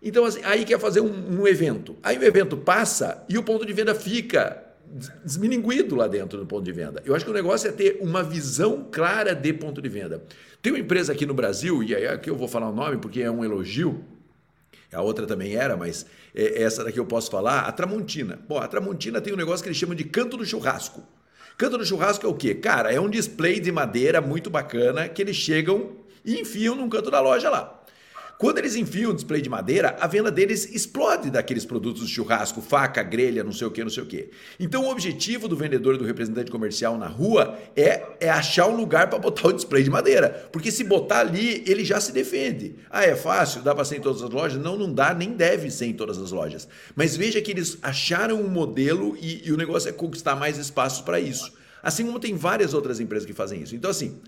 Então, 0.03 0.25
assim, 0.25 0.41
aí 0.45 0.65
quer 0.65 0.79
fazer 0.79 1.01
um, 1.01 1.41
um 1.41 1.47
evento. 1.47 1.97
Aí 2.03 2.17
o 2.17 2.25
evento 2.25 2.57
passa 2.57 3.23
e 3.29 3.37
o 3.37 3.43
ponto 3.43 3.67
de 3.67 3.73
venda 3.73 3.95
fica 3.95 4.65
desmininguido 5.23 5.95
lá 5.95 6.09
dentro 6.09 6.39
do 6.39 6.47
ponto 6.47 6.65
de 6.65 6.73
venda. 6.73 7.03
Eu 7.05 7.15
acho 7.15 7.25
que 7.25 7.31
o 7.31 7.35
negócio 7.35 7.69
é 7.69 7.73
ter 7.73 7.99
uma 8.01 8.23
visão 8.23 8.87
clara 8.91 9.35
de 9.35 9.53
ponto 9.53 9.83
de 9.83 9.89
venda. 9.91 10.23
Tem 10.63 10.73
uma 10.73 10.79
empresa 10.79 11.13
aqui 11.13 11.27
no 11.27 11.35
Brasil, 11.35 11.83
e 11.83 11.95
aí 11.95 12.07
aqui 12.07 12.31
eu 12.31 12.37
vou 12.37 12.49
falar 12.49 12.71
o 12.71 12.75
nome 12.75 12.97
porque 12.97 13.21
é 13.21 13.31
um 13.31 13.45
elogio, 13.45 14.03
a 14.93 15.03
outra 15.03 15.27
também 15.27 15.55
era, 15.55 15.77
mas 15.77 16.07
é, 16.35 16.63
essa 16.63 16.83
daqui 16.83 16.99
eu 16.99 17.07
posso 17.07 17.31
falar, 17.31 17.61
a 17.61 17.73
Tramontina. 17.73 18.39
Bom, 18.49 18.59
a 18.59 18.67
Tramontina 18.67 19.21
tem 19.21 19.33
um 19.33 19.37
negócio 19.37 19.63
que 19.63 19.69
eles 19.69 19.79
chamam 19.79 19.95
de 19.95 20.05
canto 20.05 20.37
do 20.37 20.47
churrasco. 20.47 21.03
Canto 21.57 21.77
do 21.77 21.85
churrasco 21.85 22.25
é 22.25 22.29
o 22.29 22.35
quê? 22.35 22.55
Cara, 22.55 22.93
é 22.93 23.01
um 23.01 23.11
display 23.11 23.61
de 23.61 23.73
madeira 23.73 24.21
muito 24.21 24.49
bacana 24.49 25.09
que 25.09 25.21
eles 25.21 25.37
chegam 25.37 25.97
e 26.25 26.41
enfiam 26.41 26.75
num 26.75 26.89
canto 26.89 27.11
da 27.11 27.21
loja 27.21 27.51
lá. 27.51 27.78
Quando 28.39 28.59
eles 28.59 28.77
enfiam 28.77 29.11
o 29.11 29.15
display 29.15 29.41
de 29.41 29.49
madeira, 29.49 29.97
a 29.99 30.07
venda 30.07 30.31
deles 30.31 30.73
explode 30.73 31.29
daqueles 31.29 31.65
produtos 31.65 32.07
de 32.07 32.15
churrasco, 32.15 32.63
faca, 32.63 33.03
grelha, 33.03 33.43
não 33.43 33.51
sei 33.51 33.67
o 33.67 33.71
que, 33.71 33.83
não 33.83 33.91
sei 33.91 34.05
o 34.05 34.07
que. 34.07 34.31
Então 34.61 34.85
o 34.85 34.91
objetivo 34.91 35.49
do 35.49 35.57
vendedor 35.57 35.97
e 35.97 35.99
do 35.99 36.05
representante 36.05 36.49
comercial 36.49 36.97
na 36.97 37.09
rua 37.09 37.59
é, 37.75 38.07
é 38.21 38.31
achar 38.31 38.69
um 38.69 38.77
lugar 38.77 39.11
para 39.11 39.19
botar 39.19 39.49
o 39.49 39.53
display 39.53 39.83
de 39.83 39.91
madeira. 39.91 40.49
Porque 40.53 40.71
se 40.71 40.85
botar 40.85 41.19
ali, 41.19 41.65
ele 41.67 41.85
já 41.85 42.01
se 42.01 42.13
defende. 42.13 42.77
Ah, 42.89 43.05
é 43.05 43.17
fácil? 43.17 43.61
Dá 43.63 43.75
para 43.75 43.85
ser 43.85 43.97
em 43.97 44.01
todas 44.01 44.23
as 44.23 44.31
lojas? 44.31 44.63
Não, 44.63 44.79
não 44.79 44.95
dá, 44.95 45.13
nem 45.13 45.33
deve 45.33 45.69
ser 45.69 45.87
em 45.87 45.95
todas 45.95 46.17
as 46.17 46.31
lojas. 46.31 46.69
Mas 46.95 47.17
veja 47.17 47.43
que 47.43 47.51
eles 47.51 47.77
acharam 47.83 48.41
um 48.41 48.49
modelo 48.49 49.17
e, 49.21 49.49
e 49.49 49.53
o 49.53 49.57
negócio 49.57 49.89
é 49.89 49.93
conquistar 49.93 50.37
mais 50.37 50.59
espaços 50.59 51.01
para 51.01 51.19
isso. 51.19 51.53
Assim 51.83 52.07
como 52.07 52.21
tem 52.21 52.37
várias 52.37 52.73
outras 52.73 53.01
empresas 53.01 53.27
que 53.27 53.33
fazem 53.33 53.63
isso. 53.63 53.75
Então, 53.75 53.91
assim, 53.91 54.21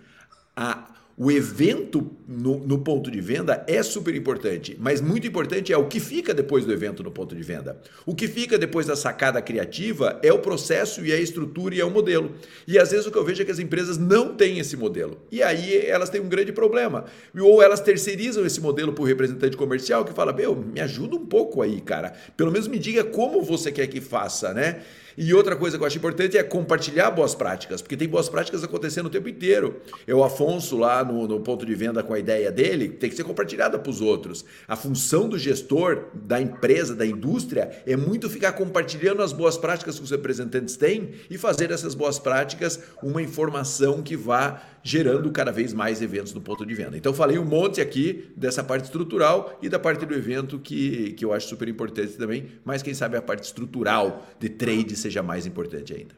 a 0.57 0.91
o 1.23 1.31
evento 1.31 2.17
no, 2.27 2.61
no, 2.61 2.79
ponto 2.79 3.11
de 3.11 3.21
venda 3.21 3.63
é 3.69 3.83
super 3.83 4.15
importante, 4.15 4.75
mas 4.81 5.03
muito 5.03 5.27
importante 5.27 5.71
é 5.71 5.77
o 5.77 5.87
que 5.87 6.01
fica 6.01 6.33
depois 6.33 6.65
do 6.65 6.73
evento 6.73 7.03
no 7.03 7.11
ponto 7.11 7.37
de 7.37 7.43
venda. 7.43 7.79
O 8.07 8.15
que 8.15 8.27
fica 8.27 8.57
depois 8.57 8.87
da 8.87 8.97
sacada 8.97 9.43
criativa 9.43 10.19
é 10.23 10.33
o 10.33 10.39
processo 10.39 11.05
e 11.05 11.13
a 11.13 11.21
estrutura 11.21 11.75
e 11.75 11.81
é 11.81 11.85
o 11.85 11.91
modelo. 11.91 12.33
E 12.67 12.79
às 12.79 12.91
vezes 12.91 13.05
o 13.05 13.11
que 13.11 13.19
eu 13.19 13.25
vejo 13.25 13.43
é 13.43 13.45
que 13.45 13.51
as 13.51 13.59
empresas 13.59 13.99
não 13.99 14.35
têm 14.35 14.61
esse 14.61 14.79
modelo. 14.79 15.21
E 15.31 15.43
aí 15.43 15.85
elas 15.85 16.09
têm 16.09 16.23
um 16.23 16.29
grande 16.29 16.53
problema. 16.53 17.05
Ou 17.39 17.63
elas 17.63 17.81
terceirizam 17.81 18.47
esse 18.47 18.59
modelo 18.59 18.95
para 18.95 19.03
o 19.03 19.07
representante 19.07 19.59
comercial 19.59 20.07
que 20.07 20.15
fala: 20.15 20.33
Meu, 20.33 20.57
me 20.57 20.81
ajuda 20.81 21.17
um 21.17 21.27
pouco 21.27 21.61
aí, 21.61 21.83
cara. 21.83 22.15
Pelo 22.35 22.51
menos 22.51 22.67
me 22.67 22.79
diga 22.79 23.05
como 23.05 23.43
você 23.43 23.71
quer 23.71 23.89
que 23.89 24.01
faça, 24.01 24.55
né? 24.55 24.81
E 25.17 25.35
outra 25.35 25.57
coisa 25.57 25.77
que 25.77 25.83
eu 25.83 25.87
acho 25.87 25.99
importante 25.99 26.39
é 26.39 26.43
compartilhar 26.43 27.11
boas 27.11 27.35
práticas, 27.35 27.83
porque 27.83 27.97
tem 27.97 28.09
boas 28.09 28.29
práticas 28.29 28.63
acontecendo 28.63 29.07
o 29.07 29.11
tempo 29.11 29.29
inteiro. 29.29 29.81
Eu, 30.07 30.23
Afonso, 30.23 30.77
lá 30.77 31.05
no, 31.05 31.27
no 31.27 31.41
ponto 31.41 31.67
de 31.67 31.75
venda 31.75 32.03
com 32.03 32.15
a 32.15 32.19
ideia 32.19 32.51
dele, 32.51 32.89
tem 32.89 33.11
que 33.11 33.17
ser 33.17 33.25
compartilhada 33.25 33.79
para 33.79 33.91
os 33.91 34.01
outros. 34.01 34.45
A 34.67 34.77
função 34.77 35.29
do 35.29 35.39
gestor, 35.39 36.05
da 36.15 36.41
empresa, 36.41 36.95
da 36.95 37.07
indústria, 37.07 37.83
é 37.87 37.97
muito 37.97 38.31
ficar 38.31 38.53
compartilhando 38.53 39.23
as 39.23 39.33
boas 39.33 39.57
práticas 39.57 39.99
que 39.99 40.05
os 40.05 40.11
representantes 40.11 40.77
têm 40.77 41.13
e 41.29 41.37
fazer 41.37 41.71
essas 41.71 41.95
boas 41.95 42.19
práticas 42.19 42.81
uma 43.03 43.23
informação 43.23 44.03
que 44.03 44.17
vá 44.17 44.63
gerando 44.83 45.31
cada 45.31 45.53
vez 45.53 45.73
mais 45.73 46.01
eventos 46.01 46.33
no 46.33 46.41
ponto 46.41 46.65
de 46.65 46.75
venda. 46.75 46.97
Então, 46.97 47.13
falei 47.13 47.39
um 47.39 47.45
monte 47.45 47.81
aqui 47.81 48.33
dessa 48.37 48.65
parte 48.65 48.85
estrutural 48.85 49.59
e 49.61 49.69
da 49.69 49.79
parte 49.79 50.07
do 50.07 50.15
evento 50.15 50.59
que, 50.59 51.13
que 51.13 51.25
eu 51.25 51.33
acho 51.33 51.49
super 51.49 51.69
importante 51.69 52.13
também, 52.13 52.47
mas 52.65 52.83
quem 52.83 52.95
sabe 52.95 53.17
a 53.17 53.23
parte 53.23 53.45
estrutural 53.45 54.27
de 54.39 54.49
trade 54.49 54.97
seja 54.97 55.23
mais 55.23 55.47
importante 55.47 55.93
ainda. 55.93 56.15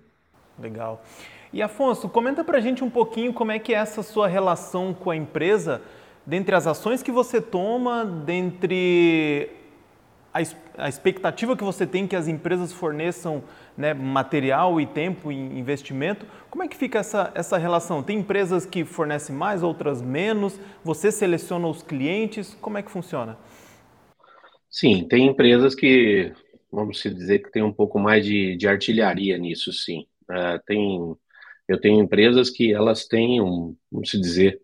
Legal. 0.58 1.04
E 1.52 1.60
Afonso, 1.60 2.08
comenta 2.08 2.42
para 2.42 2.58
a 2.58 2.60
gente 2.60 2.82
um 2.82 2.90
pouquinho 2.90 3.32
como 3.32 3.52
é 3.52 3.58
que 3.58 3.74
é 3.74 3.76
essa 3.76 4.02
sua 4.02 4.26
relação 4.26 4.94
com 4.94 5.10
a 5.10 5.16
empresa, 5.16 5.82
dentre 6.24 6.54
as 6.54 6.66
ações 6.66 7.02
que 7.02 7.12
você 7.12 7.40
toma, 7.40 8.04
dentre 8.04 9.50
a, 10.32 10.88
expectativa 10.88 11.56
que 11.56 11.62
você 11.62 11.86
tem 11.86 12.06
que 12.06 12.16
as 12.16 12.26
empresas 12.26 12.72
forneçam 12.72 13.44
né, 13.76 13.92
material 13.92 14.80
e 14.80 14.86
tempo 14.86 15.30
e 15.30 15.36
investimento. 15.36 16.26
Como 16.50 16.62
é 16.62 16.68
que 16.68 16.76
fica 16.76 16.98
essa, 16.98 17.30
essa 17.34 17.58
relação? 17.58 18.02
Tem 18.02 18.18
empresas 18.18 18.64
que 18.64 18.84
fornecem 18.84 19.34
mais, 19.34 19.62
outras 19.62 20.00
menos? 20.00 20.58
Você 20.82 21.12
seleciona 21.12 21.68
os 21.68 21.82
clientes? 21.82 22.56
Como 22.60 22.78
é 22.78 22.82
que 22.82 22.90
funciona? 22.90 23.36
Sim, 24.70 25.06
tem 25.06 25.26
empresas 25.26 25.74
que, 25.74 26.32
vamos 26.70 27.02
dizer, 27.02 27.40
que 27.40 27.52
tem 27.52 27.62
um 27.62 27.72
pouco 27.72 27.98
mais 27.98 28.24
de, 28.24 28.56
de 28.56 28.66
artilharia 28.66 29.36
nisso, 29.36 29.70
sim. 29.72 30.06
Uh, 30.30 30.58
tem, 30.66 31.14
eu 31.68 31.78
tenho 31.78 32.02
empresas 32.02 32.48
que 32.48 32.72
elas 32.72 33.06
têm, 33.06 33.40
um, 33.42 33.76
vamos 33.90 34.08
dizer, 34.08 34.58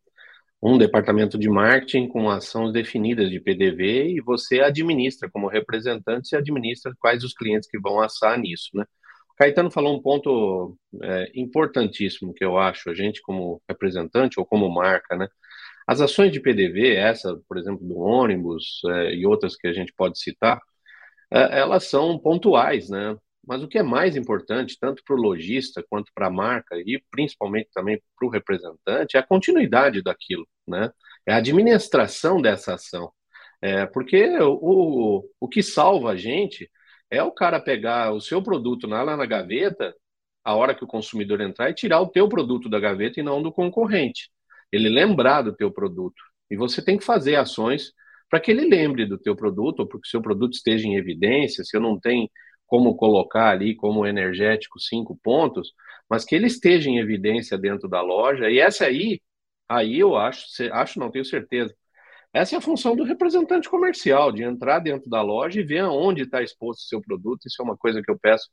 um 0.62 0.76
departamento 0.76 1.38
de 1.38 1.48
marketing 1.48 2.08
com 2.08 2.28
ações 2.28 2.72
definidas 2.72 3.30
de 3.30 3.40
PDV 3.40 4.10
e 4.10 4.20
você 4.20 4.60
administra 4.60 5.30
como 5.30 5.46
representante, 5.48 6.28
você 6.28 6.36
administra 6.36 6.92
quais 6.98 7.22
os 7.22 7.32
clientes 7.32 7.68
que 7.68 7.78
vão 7.78 8.00
assar 8.00 8.38
nisso, 8.38 8.70
né? 8.74 8.84
Caetano 9.36 9.70
falou 9.70 9.96
um 9.96 10.02
ponto 10.02 10.76
é, 11.00 11.30
importantíssimo 11.34 12.34
que 12.34 12.44
eu 12.44 12.58
acho, 12.58 12.90
a 12.90 12.94
gente 12.94 13.22
como 13.22 13.62
representante 13.68 14.40
ou 14.40 14.44
como 14.44 14.68
marca, 14.68 15.16
né? 15.16 15.28
As 15.86 16.00
ações 16.00 16.32
de 16.32 16.40
PDV, 16.40 16.96
essa, 16.96 17.40
por 17.48 17.56
exemplo, 17.56 17.86
do 17.86 17.98
ônibus 17.98 18.80
é, 18.86 19.14
e 19.14 19.26
outras 19.26 19.56
que 19.56 19.68
a 19.68 19.72
gente 19.72 19.92
pode 19.94 20.18
citar, 20.20 20.60
é, 21.30 21.60
elas 21.60 21.84
são 21.84 22.18
pontuais, 22.18 22.90
né? 22.90 23.16
Mas 23.48 23.62
o 23.62 23.68
que 23.68 23.78
é 23.78 23.82
mais 23.82 24.14
importante, 24.14 24.76
tanto 24.78 25.02
para 25.02 25.16
o 25.16 25.18
lojista 25.18 25.82
quanto 25.88 26.12
para 26.14 26.26
a 26.26 26.30
marca 26.30 26.76
e 26.76 27.02
principalmente 27.10 27.70
também 27.72 27.98
para 28.14 28.28
o 28.28 28.30
representante, 28.30 29.16
é 29.16 29.20
a 29.20 29.26
continuidade 29.26 30.02
daquilo, 30.02 30.46
né? 30.66 30.90
É 31.26 31.32
a 31.32 31.38
administração 31.38 32.42
dessa 32.42 32.74
ação. 32.74 33.10
É, 33.62 33.86
porque 33.86 34.38
o, 34.40 35.24
o, 35.40 35.48
que 35.48 35.62
salva 35.62 36.10
a 36.10 36.16
gente 36.16 36.70
é 37.10 37.22
o 37.22 37.32
cara 37.32 37.58
pegar 37.58 38.12
o 38.12 38.20
seu 38.20 38.42
produto 38.42 38.86
lá, 38.86 39.02
lá 39.02 39.16
na 39.16 39.24
gaveta, 39.24 39.94
a 40.44 40.54
hora 40.54 40.74
que 40.74 40.84
o 40.84 40.86
consumidor 40.86 41.40
entrar, 41.40 41.70
e 41.70 41.74
tirar 41.74 42.02
o 42.02 42.08
teu 42.08 42.28
produto 42.28 42.68
da 42.68 42.78
gaveta 42.78 43.18
e 43.18 43.22
não 43.22 43.42
do 43.42 43.50
concorrente. 43.50 44.30
Ele 44.70 44.90
lembrar 44.90 45.40
do 45.42 45.56
teu 45.56 45.72
produto. 45.72 46.22
E 46.50 46.56
você 46.56 46.84
tem 46.84 46.98
que 46.98 47.04
fazer 47.04 47.36
ações 47.36 47.92
para 48.28 48.40
que 48.40 48.50
ele 48.50 48.68
lembre 48.68 49.06
do 49.06 49.16
teu 49.16 49.34
produto, 49.34 49.80
ou 49.80 49.86
para 49.86 49.98
que 50.00 50.06
o 50.06 50.10
seu 50.10 50.20
produto 50.20 50.52
esteja 50.52 50.86
em 50.86 50.96
evidência, 50.96 51.64
se 51.64 51.74
eu 51.74 51.80
não 51.80 51.98
tenho 51.98 52.28
como 52.68 52.96
colocar 52.96 53.50
ali 53.50 53.74
como 53.74 54.06
energético 54.06 54.78
cinco 54.80 55.18
pontos, 55.22 55.74
mas 56.08 56.24
que 56.24 56.36
ele 56.36 56.46
esteja 56.46 56.88
em 56.90 56.98
evidência 56.98 57.58
dentro 57.58 57.88
da 57.88 58.02
loja. 58.02 58.50
E 58.50 58.60
essa 58.60 58.86
aí, 58.86 59.20
aí 59.68 59.98
eu 59.98 60.16
acho, 60.16 60.46
acho 60.72 61.00
não 61.00 61.10
tenho 61.10 61.24
certeza, 61.24 61.74
essa 62.32 62.54
é 62.54 62.58
a 62.58 62.60
função 62.60 62.94
do 62.94 63.04
representante 63.04 63.68
comercial, 63.68 64.30
de 64.30 64.42
entrar 64.42 64.80
dentro 64.80 65.08
da 65.08 65.22
loja 65.22 65.60
e 65.60 65.64
ver 65.64 65.80
aonde 65.80 66.22
está 66.22 66.42
exposto 66.42 66.80
o 66.80 66.84
seu 66.88 67.00
produto. 67.00 67.46
Isso 67.46 67.60
é 67.62 67.64
uma 67.64 67.76
coisa 67.76 68.02
que 68.02 68.10
eu 68.10 68.18
peço 68.18 68.48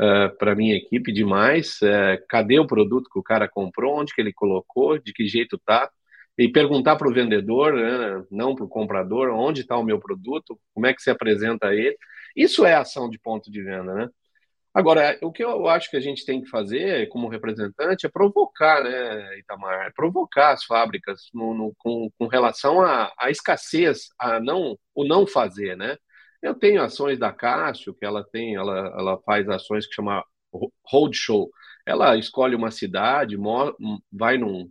uh, 0.00 0.04
eh, 0.04 0.28
para 0.38 0.54
minha 0.54 0.76
equipe 0.76 1.12
demais. 1.12 1.78
Uh, 1.82 2.18
cadê 2.28 2.58
o 2.58 2.66
produto 2.66 3.08
que 3.10 3.18
o 3.18 3.22
cara 3.22 3.48
comprou? 3.48 3.98
Onde 4.00 4.14
que 4.14 4.20
ele 4.20 4.32
colocou? 4.32 4.98
De 4.98 5.12
que 5.12 5.26
jeito 5.28 5.56
está? 5.56 5.90
E 6.36 6.48
perguntar 6.48 6.96
para 6.96 7.08
o 7.08 7.14
vendedor, 7.14 7.74
né, 7.74 8.24
não 8.30 8.54
para 8.54 8.64
o 8.64 8.68
comprador, 8.68 9.30
onde 9.30 9.60
está 9.62 9.76
o 9.76 9.84
meu 9.84 10.00
produto? 10.00 10.58
Como 10.74 10.86
é 10.86 10.92
que 10.92 11.02
se 11.02 11.10
apresenta 11.10 11.72
ele? 11.74 11.96
Isso 12.34 12.64
é 12.64 12.74
ação 12.74 13.08
de 13.08 13.18
ponto 13.18 13.50
de 13.50 13.62
venda, 13.62 13.94
né? 13.94 14.08
Agora, 14.74 15.16
o 15.22 15.30
que 15.30 15.44
eu 15.44 15.68
acho 15.68 15.88
que 15.88 15.96
a 15.96 16.00
gente 16.00 16.24
tem 16.26 16.42
que 16.42 16.48
fazer 16.48 17.08
como 17.08 17.28
representante 17.28 18.06
é 18.06 18.08
provocar, 18.08 18.82
né, 18.82 19.38
Itamar? 19.38 19.86
É 19.86 19.90
provocar 19.92 20.50
as 20.52 20.64
fábricas 20.64 21.30
no, 21.32 21.54
no, 21.54 21.72
com, 21.78 22.10
com, 22.18 22.26
relação 22.26 22.80
à, 22.82 23.12
escassez, 23.30 24.08
a 24.18 24.40
não, 24.40 24.76
o 24.92 25.04
não 25.04 25.28
fazer, 25.28 25.76
né? 25.76 25.96
Eu 26.42 26.54
tenho 26.56 26.82
ações 26.82 27.18
da 27.18 27.32
Cássio, 27.32 27.94
que 27.94 28.04
ela 28.04 28.24
tem, 28.24 28.56
ela, 28.56 28.88
ela 28.98 29.18
faz 29.24 29.48
ações 29.48 29.86
que 29.86 29.94
chama 29.94 30.24
roadshow. 30.84 31.50
Ela 31.86 32.16
escolhe 32.16 32.56
uma 32.56 32.70
cidade, 32.70 33.36
vai 34.12 34.38
num, 34.38 34.68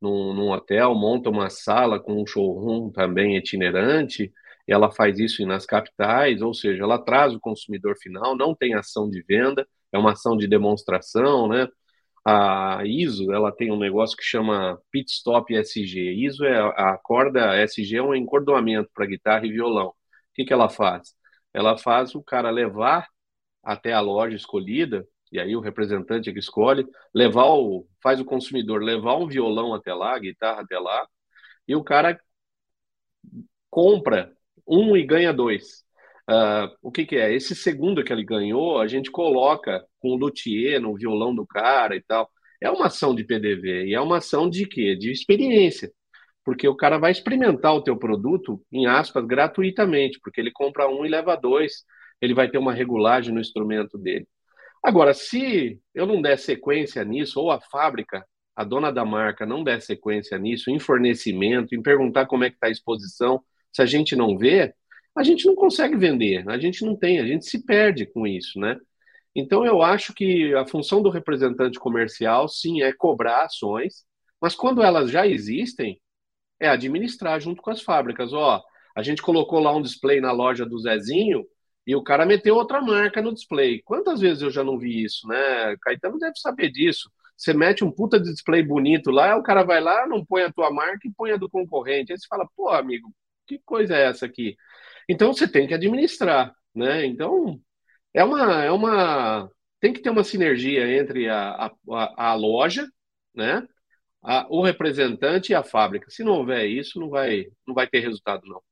num, 0.00 0.34
num 0.34 0.50
hotel, 0.50 0.94
monta 0.94 1.30
uma 1.30 1.50
sala 1.50 2.00
com 2.00 2.22
um 2.22 2.26
showroom 2.26 2.90
também 2.90 3.36
itinerante, 3.36 4.32
ela 4.68 4.90
faz 4.90 5.18
isso 5.18 5.44
nas 5.46 5.66
capitais, 5.66 6.42
ou 6.42 6.54
seja, 6.54 6.82
ela 6.84 6.98
traz 6.98 7.34
o 7.34 7.40
consumidor 7.40 7.96
final, 7.98 8.36
não 8.36 8.54
tem 8.54 8.74
ação 8.74 9.08
de 9.10 9.22
venda, 9.22 9.66
é 9.92 9.98
uma 9.98 10.12
ação 10.12 10.36
de 10.36 10.46
demonstração, 10.46 11.48
né? 11.48 11.66
A 12.24 12.82
ISO, 12.84 13.32
ela 13.32 13.50
tem 13.52 13.72
um 13.72 13.78
negócio 13.78 14.16
que 14.16 14.22
chama 14.24 14.78
Pit 14.90 15.10
Stop 15.12 15.54
SG. 15.54 16.12
ISO 16.26 16.44
é 16.44 16.58
a 16.60 16.98
corda 17.02 17.56
SG 17.56 17.96
é 17.96 18.02
um 18.02 18.14
encordoamento 18.14 18.90
para 18.94 19.06
guitarra 19.06 19.46
e 19.46 19.52
violão. 19.52 19.88
O 19.88 19.94
que 20.34 20.44
que 20.44 20.52
ela 20.52 20.68
faz? 20.68 21.14
Ela 21.54 21.78
faz 21.78 22.14
o 22.14 22.22
cara 22.22 22.50
levar 22.50 23.08
até 23.62 23.92
a 23.92 24.00
loja 24.00 24.36
escolhida, 24.36 25.06
e 25.32 25.40
aí 25.40 25.56
o 25.56 25.60
representante 25.60 26.30
é 26.30 26.32
que 26.32 26.38
escolhe, 26.38 26.86
levar 27.14 27.46
o 27.46 27.86
faz 28.02 28.20
o 28.20 28.24
consumidor 28.24 28.82
levar 28.82 29.16
um 29.16 29.26
violão 29.26 29.74
até 29.74 29.92
lá, 29.94 30.14
a 30.14 30.18
guitarra 30.18 30.62
até 30.62 30.78
lá, 30.78 31.06
e 31.66 31.76
o 31.76 31.84
cara 31.84 32.18
compra 33.70 34.32
um 34.68 34.96
e 34.96 35.04
ganha 35.04 35.32
dois. 35.32 35.84
Uh, 36.28 36.68
o 36.82 36.92
que, 36.92 37.06
que, 37.06 37.16
é? 37.16 37.32
Esse 37.34 37.54
segundo 37.54 38.04
que 38.04 38.12
ele 38.12 38.24
ganhou, 38.24 38.78
a 38.80 38.86
gente 38.86 39.10
coloca 39.10 39.82
com 39.98 40.10
o 40.10 40.16
luthier 40.16 40.80
no 40.80 40.94
violão 40.94 41.34
do 41.34 41.46
cara 41.46 41.96
e 41.96 42.02
tal. 42.02 42.30
É 42.60 42.70
uma 42.70 42.86
ação 42.86 43.14
de 43.14 43.24
PDV 43.24 43.86
e 43.86 43.94
é 43.94 44.00
uma 44.00 44.18
ação 44.18 44.48
de 44.50 44.66
quê? 44.66 44.94
De 44.94 45.10
experiência. 45.10 45.90
Porque 46.44 46.68
o 46.68 46.76
cara 46.76 46.98
vai 46.98 47.12
experimentar 47.12 47.74
o 47.74 47.82
teu 47.82 47.96
produto, 47.96 48.62
em 48.70 48.86
aspas, 48.86 49.24
gratuitamente, 49.26 50.18
porque 50.22 50.40
ele 50.40 50.50
compra 50.50 50.88
um 50.88 51.04
e 51.04 51.08
leva 51.08 51.36
dois, 51.36 51.84
ele 52.20 52.34
vai 52.34 52.50
ter 52.50 52.58
uma 52.58 52.72
regulagem 52.72 53.32
no 53.32 53.40
instrumento 53.40 53.96
dele. 53.98 54.26
Agora, 54.84 55.14
se 55.14 55.80
eu 55.94 56.06
não 56.06 56.22
der 56.22 56.38
sequência 56.38 57.04
nisso, 57.04 57.40
ou 57.40 57.50
a 57.50 57.60
fábrica, 57.60 58.24
a 58.56 58.64
dona 58.64 58.92
da 58.92 59.04
marca, 59.04 59.46
não 59.46 59.62
der 59.64 59.80
sequência 59.80 60.38
nisso, 60.38 60.70
em 60.70 60.78
fornecimento, 60.78 61.74
em 61.74 61.82
perguntar 61.82 62.26
como 62.26 62.44
é 62.44 62.50
que 62.50 62.56
está 62.56 62.68
a 62.68 62.70
exposição, 62.70 63.42
se 63.72 63.82
a 63.82 63.86
gente 63.86 64.16
não 64.16 64.36
vê, 64.36 64.74
a 65.16 65.22
gente 65.22 65.46
não 65.46 65.54
consegue 65.54 65.96
vender, 65.96 66.48
a 66.48 66.58
gente 66.58 66.84
não 66.84 66.96
tem, 66.96 67.18
a 67.20 67.26
gente 67.26 67.44
se 67.46 67.64
perde 67.64 68.06
com 68.06 68.26
isso, 68.26 68.58
né? 68.58 68.78
Então, 69.34 69.64
eu 69.64 69.82
acho 69.82 70.14
que 70.14 70.54
a 70.54 70.66
função 70.66 71.02
do 71.02 71.10
representante 71.10 71.78
comercial, 71.78 72.48
sim, 72.48 72.82
é 72.82 72.92
cobrar 72.92 73.44
ações, 73.44 74.04
mas 74.40 74.54
quando 74.54 74.82
elas 74.82 75.10
já 75.10 75.26
existem, 75.26 76.00
é 76.60 76.68
administrar 76.68 77.40
junto 77.40 77.62
com 77.62 77.70
as 77.70 77.82
fábricas. 77.82 78.32
Ó, 78.32 78.62
a 78.96 79.02
gente 79.02 79.22
colocou 79.22 79.60
lá 79.60 79.74
um 79.74 79.82
display 79.82 80.20
na 80.20 80.32
loja 80.32 80.66
do 80.66 80.78
Zezinho 80.78 81.44
e 81.86 81.94
o 81.94 82.02
cara 82.02 82.26
meteu 82.26 82.56
outra 82.56 82.80
marca 82.80 83.22
no 83.22 83.32
display. 83.32 83.80
Quantas 83.82 84.20
vezes 84.20 84.42
eu 84.42 84.50
já 84.50 84.64
não 84.64 84.78
vi 84.78 85.04
isso, 85.04 85.26
né? 85.28 85.76
Caetano 85.82 86.18
deve 86.18 86.36
saber 86.36 86.70
disso. 86.70 87.10
Você 87.36 87.54
mete 87.54 87.84
um 87.84 87.90
puta 87.92 88.18
de 88.18 88.30
display 88.32 88.62
bonito 88.62 89.10
lá, 89.10 89.36
o 89.36 89.42
cara 89.42 89.62
vai 89.62 89.80
lá, 89.80 90.06
não 90.06 90.24
põe 90.24 90.42
a 90.42 90.52
tua 90.52 90.70
marca 90.72 91.06
e 91.06 91.12
põe 91.12 91.30
a 91.30 91.36
do 91.36 91.48
concorrente. 91.48 92.12
Aí 92.12 92.18
você 92.18 92.26
fala, 92.28 92.48
pô, 92.56 92.68
amigo, 92.70 93.12
que 93.48 93.60
coisa 93.64 93.96
é 93.96 94.06
essa 94.08 94.26
aqui? 94.26 94.56
Então 95.08 95.32
você 95.32 95.48
tem 95.48 95.66
que 95.68 95.74
administrar, 95.74 96.54
né? 96.74 97.06
Então 97.06 97.60
é 98.14 98.24
uma, 98.24 98.64
é 98.64 98.70
uma, 98.72 99.50
tem 99.80 99.92
que 99.92 100.00
ter 100.02 100.10
uma 100.10 100.24
sinergia 100.24 100.98
entre 101.00 101.28
a, 101.28 101.66
a, 101.90 102.30
a 102.30 102.34
loja, 102.34 102.88
né? 103.34 103.66
A, 104.22 104.46
o 104.50 104.62
representante 104.62 105.52
e 105.52 105.54
a 105.54 105.62
fábrica. 105.64 106.10
Se 106.10 106.24
não 106.24 106.32
houver 106.34 106.66
isso, 106.66 107.00
não 107.00 107.10
vai, 107.10 107.46
não 107.66 107.74
vai 107.74 107.86
ter 107.88 108.00
resultado, 108.00 108.46
não. 108.46 108.62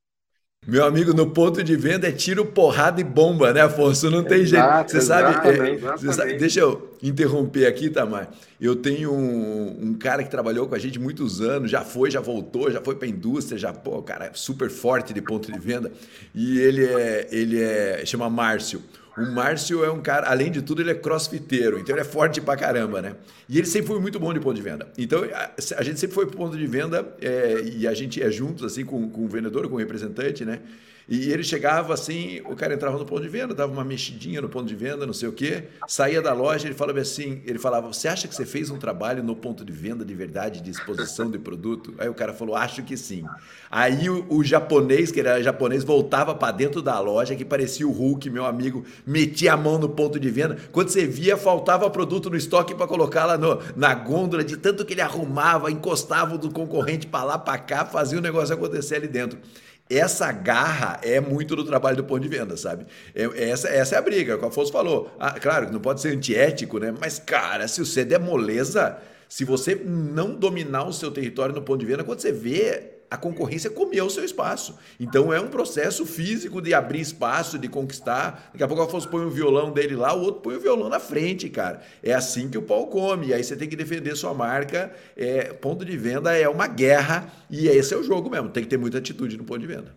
Meu 0.66 0.85
amigo, 0.85 1.14
no 1.14 1.30
ponto 1.30 1.62
de 1.62 1.76
venda 1.76 2.08
é 2.08 2.12
tiro, 2.12 2.44
porrada 2.44 3.00
e 3.00 3.04
bomba, 3.04 3.52
né, 3.52 3.61
Afonso? 3.61 4.11
Não 4.11 4.25
tem 4.25 4.40
Exato, 4.40 4.90
jeito. 4.90 4.90
Você 4.90 5.00
sabe, 5.00 5.49
é, 5.49 5.76
você 5.96 6.12
sabe, 6.12 6.35
Deixa 6.35 6.58
eu 6.58 6.96
interromper 7.00 7.66
aqui, 7.66 7.88
Tamar. 7.88 8.28
Eu 8.61 8.75
tenho 8.75 9.12
um, 9.12 9.90
um, 9.90 9.94
cara 9.94 10.25
que 10.25 10.30
trabalhou 10.30 10.66
com 10.66 10.75
a 10.75 10.78
gente 10.78 10.99
muitos 10.99 11.40
anos, 11.40 11.70
já 11.70 11.82
foi, 11.82 12.11
já 12.11 12.20
voltou, 12.20 12.68
já 12.68 12.80
foi 12.80 12.96
para 12.96 13.06
a 13.06 13.11
indústria, 13.11 13.56
já, 13.56 13.73
pô, 13.73 14.02
cara, 14.02 14.32
super 14.35 14.68
forte 14.68 15.14
de 15.14 15.23
ponto 15.23 15.52
de 15.52 15.58
venda. 15.58 15.92
E 16.35 16.58
ele 16.58 16.85
é, 16.85 17.28
ele 17.30 17.62
é, 17.62 18.02
chama 18.04 18.28
Márcio. 18.28 18.82
O 19.16 19.32
Márcio 19.32 19.82
é 19.82 19.90
um 19.90 20.02
cara, 20.02 20.28
além 20.28 20.50
de 20.50 20.61
tudo, 20.61 20.82
ele 20.82 20.90
é 20.90 20.94
crossfiteiro, 20.94 21.78
então 21.78 21.94
ele 21.94 22.02
é 22.02 22.04
forte 22.04 22.40
pra 22.40 22.54
caramba, 22.54 23.00
né? 23.00 23.16
E 23.49 23.56
ele 23.56 23.66
sempre 23.66 23.88
foi 23.88 23.99
muito 23.99 24.20
bom 24.20 24.32
de 24.32 24.40
ponto 24.40 24.54
de 24.54 24.62
venda. 24.62 24.88
Então 24.99 25.25
a, 25.25 25.52
a 25.78 25.82
gente 25.82 25.99
sempre 25.99 26.14
foi 26.14 26.26
pro 26.26 26.37
ponto 26.37 26.56
de 26.56 26.66
venda 26.66 27.06
é, 27.20 27.62
e 27.64 27.87
a 27.87 27.94
gente 27.94 28.23
é 28.23 28.30
juntos, 28.30 28.62
assim, 28.64 28.85
com, 28.85 29.08
com 29.08 29.25
o 29.25 29.28
vendedor, 29.28 29.68
com 29.68 29.76
o 29.76 29.78
representante, 29.78 30.44
né? 30.44 30.61
E 31.08 31.30
ele 31.30 31.44
chegava 31.44 31.94
assim, 31.94 32.40
o 32.46 32.56
cara 32.56 32.75
entrava 32.75 32.98
no 32.98 33.04
ponto 33.04 33.22
de 33.22 33.28
venda, 33.28 33.54
dava 33.54 33.72
uma 33.72 33.84
mexidinha 33.84 34.40
no 34.40 34.48
ponto 34.48 34.66
de 34.66 34.75
venda, 34.75 35.06
não 35.06 35.12
sei 35.12 35.28
o 35.28 35.32
quê, 35.32 35.64
saía 35.86 36.20
da 36.20 36.32
loja, 36.32 36.66
ele 36.66 36.75
falava 36.75 36.98
assim, 36.98 37.40
ele 37.46 37.60
falava, 37.60 37.86
você 37.86 38.08
acha 38.08 38.26
que 38.26 38.34
você 38.34 38.44
fez 38.44 38.70
um 38.70 38.76
trabalho 38.78 39.22
no 39.22 39.36
ponto 39.36 39.64
de 39.64 39.72
venda 39.72 40.04
de 40.04 40.12
verdade, 40.14 40.60
de 40.60 40.68
exposição 40.68 41.30
de 41.30 41.38
produto? 41.38 41.94
Aí 41.98 42.08
o 42.08 42.14
cara 42.14 42.32
falou, 42.32 42.56
acho 42.56 42.82
que 42.82 42.96
sim. 42.96 43.25
Aí 43.70 44.10
o, 44.10 44.26
o 44.28 44.42
japonês, 44.42 45.12
que 45.12 45.20
era 45.20 45.40
japonês, 45.40 45.84
voltava 45.84 46.34
para 46.34 46.52
dentro 46.52 46.82
da 46.82 46.98
loja, 46.98 47.36
que 47.36 47.44
parecia 47.44 47.86
o 47.86 47.92
Hulk, 47.92 48.28
meu 48.28 48.44
amigo, 48.44 48.84
metia 49.06 49.52
a 49.52 49.56
mão 49.56 49.78
no 49.78 49.88
ponto 49.88 50.18
de 50.18 50.28
venda. 50.28 50.56
Quando 50.72 50.88
você 50.88 51.06
via, 51.06 51.36
faltava 51.36 51.88
produto 51.88 52.28
no 52.28 52.36
estoque 52.36 52.75
para 52.75 52.88
colocar 52.88 53.26
lá 53.26 53.38
no, 53.38 53.60
na 53.76 53.94
gôndola, 53.94 54.42
de 54.42 54.56
tanto 54.56 54.84
que 54.84 54.94
ele 54.94 55.02
arrumava, 55.02 55.70
encostava 55.70 56.36
do 56.36 56.50
concorrente 56.50 57.06
para 57.06 57.22
lá, 57.22 57.38
para 57.38 57.58
cá, 57.58 57.84
fazia 57.84 58.18
o 58.18 58.22
negócio 58.22 58.52
acontecer 58.52 58.96
ali 58.96 59.06
dentro 59.06 59.38
essa 59.88 60.32
garra 60.32 61.00
é 61.02 61.20
muito 61.20 61.54
do 61.54 61.64
trabalho 61.64 61.96
do 61.96 62.04
ponto 62.04 62.20
de 62.20 62.28
venda, 62.28 62.56
sabe? 62.56 62.86
É, 63.14 63.50
essa, 63.50 63.68
essa 63.68 63.94
é 63.94 63.98
a 63.98 64.02
briga, 64.02 64.34
como 64.34 64.46
o 64.46 64.50
Afonso 64.50 64.72
falou. 64.72 65.10
Ah, 65.18 65.38
claro 65.38 65.66
que 65.66 65.72
não 65.72 65.80
pode 65.80 66.00
ser 66.00 66.14
antiético, 66.16 66.78
né? 66.78 66.92
Mas, 67.00 67.18
cara, 67.18 67.68
se 67.68 67.84
você 67.84 68.04
der 68.04 68.18
moleza, 68.18 68.98
se 69.28 69.44
você 69.44 69.74
não 69.74 70.34
dominar 70.34 70.84
o 70.84 70.92
seu 70.92 71.10
território 71.10 71.54
no 71.54 71.62
ponto 71.62 71.80
de 71.80 71.86
venda, 71.86 72.02
quando 72.02 72.20
você 72.20 72.32
vê 72.32 72.95
a 73.10 73.16
concorrência 73.16 73.70
comeu 73.70 74.06
o 74.06 74.10
seu 74.10 74.25
espaço. 74.25 74.78
Então 74.98 75.32
é 75.32 75.40
um 75.40 75.49
processo 75.49 76.04
físico 76.04 76.60
de 76.60 76.75
abrir 76.75 77.00
espaço, 77.00 77.58
de 77.58 77.69
conquistar. 77.69 78.50
Daqui 78.52 78.64
a 78.64 78.69
pouco 78.69 78.82
o 78.82 78.86
Afonso 78.86 79.08
põe 79.08 79.25
o 79.25 79.30
violão 79.30 79.73
dele 79.73 79.95
lá, 79.95 80.14
o 80.14 80.21
outro 80.21 80.40
põe 80.40 80.56
o 80.56 80.60
violão 80.60 80.88
na 80.88 80.99
frente, 80.99 81.49
cara. 81.49 81.80
É 82.02 82.12
assim 82.12 82.49
que 82.49 82.58
o 82.58 82.62
pau 82.62 82.86
come. 82.86 83.28
E 83.28 83.34
aí 83.34 83.42
você 83.42 83.56
tem 83.56 83.69
que 83.69 83.76
defender 83.76 84.16
sua 84.16 84.34
marca. 84.34 84.92
É, 85.16 85.52
ponto 85.52 85.84
de 85.84 85.97
venda 85.97 86.36
é 86.36 86.49
uma 86.49 86.66
guerra 86.66 87.28
e 87.50 87.69
esse 87.69 87.95
é 87.95 87.97
o 87.97 88.02
jogo 88.02 88.28
mesmo. 88.28 88.49
Tem 88.49 88.62
que 88.62 88.69
ter 88.69 88.78
muita 88.78 88.99
atitude 88.99 89.36
no 89.36 89.45
ponto 89.45 89.60
de 89.60 89.66
venda. 89.66 89.95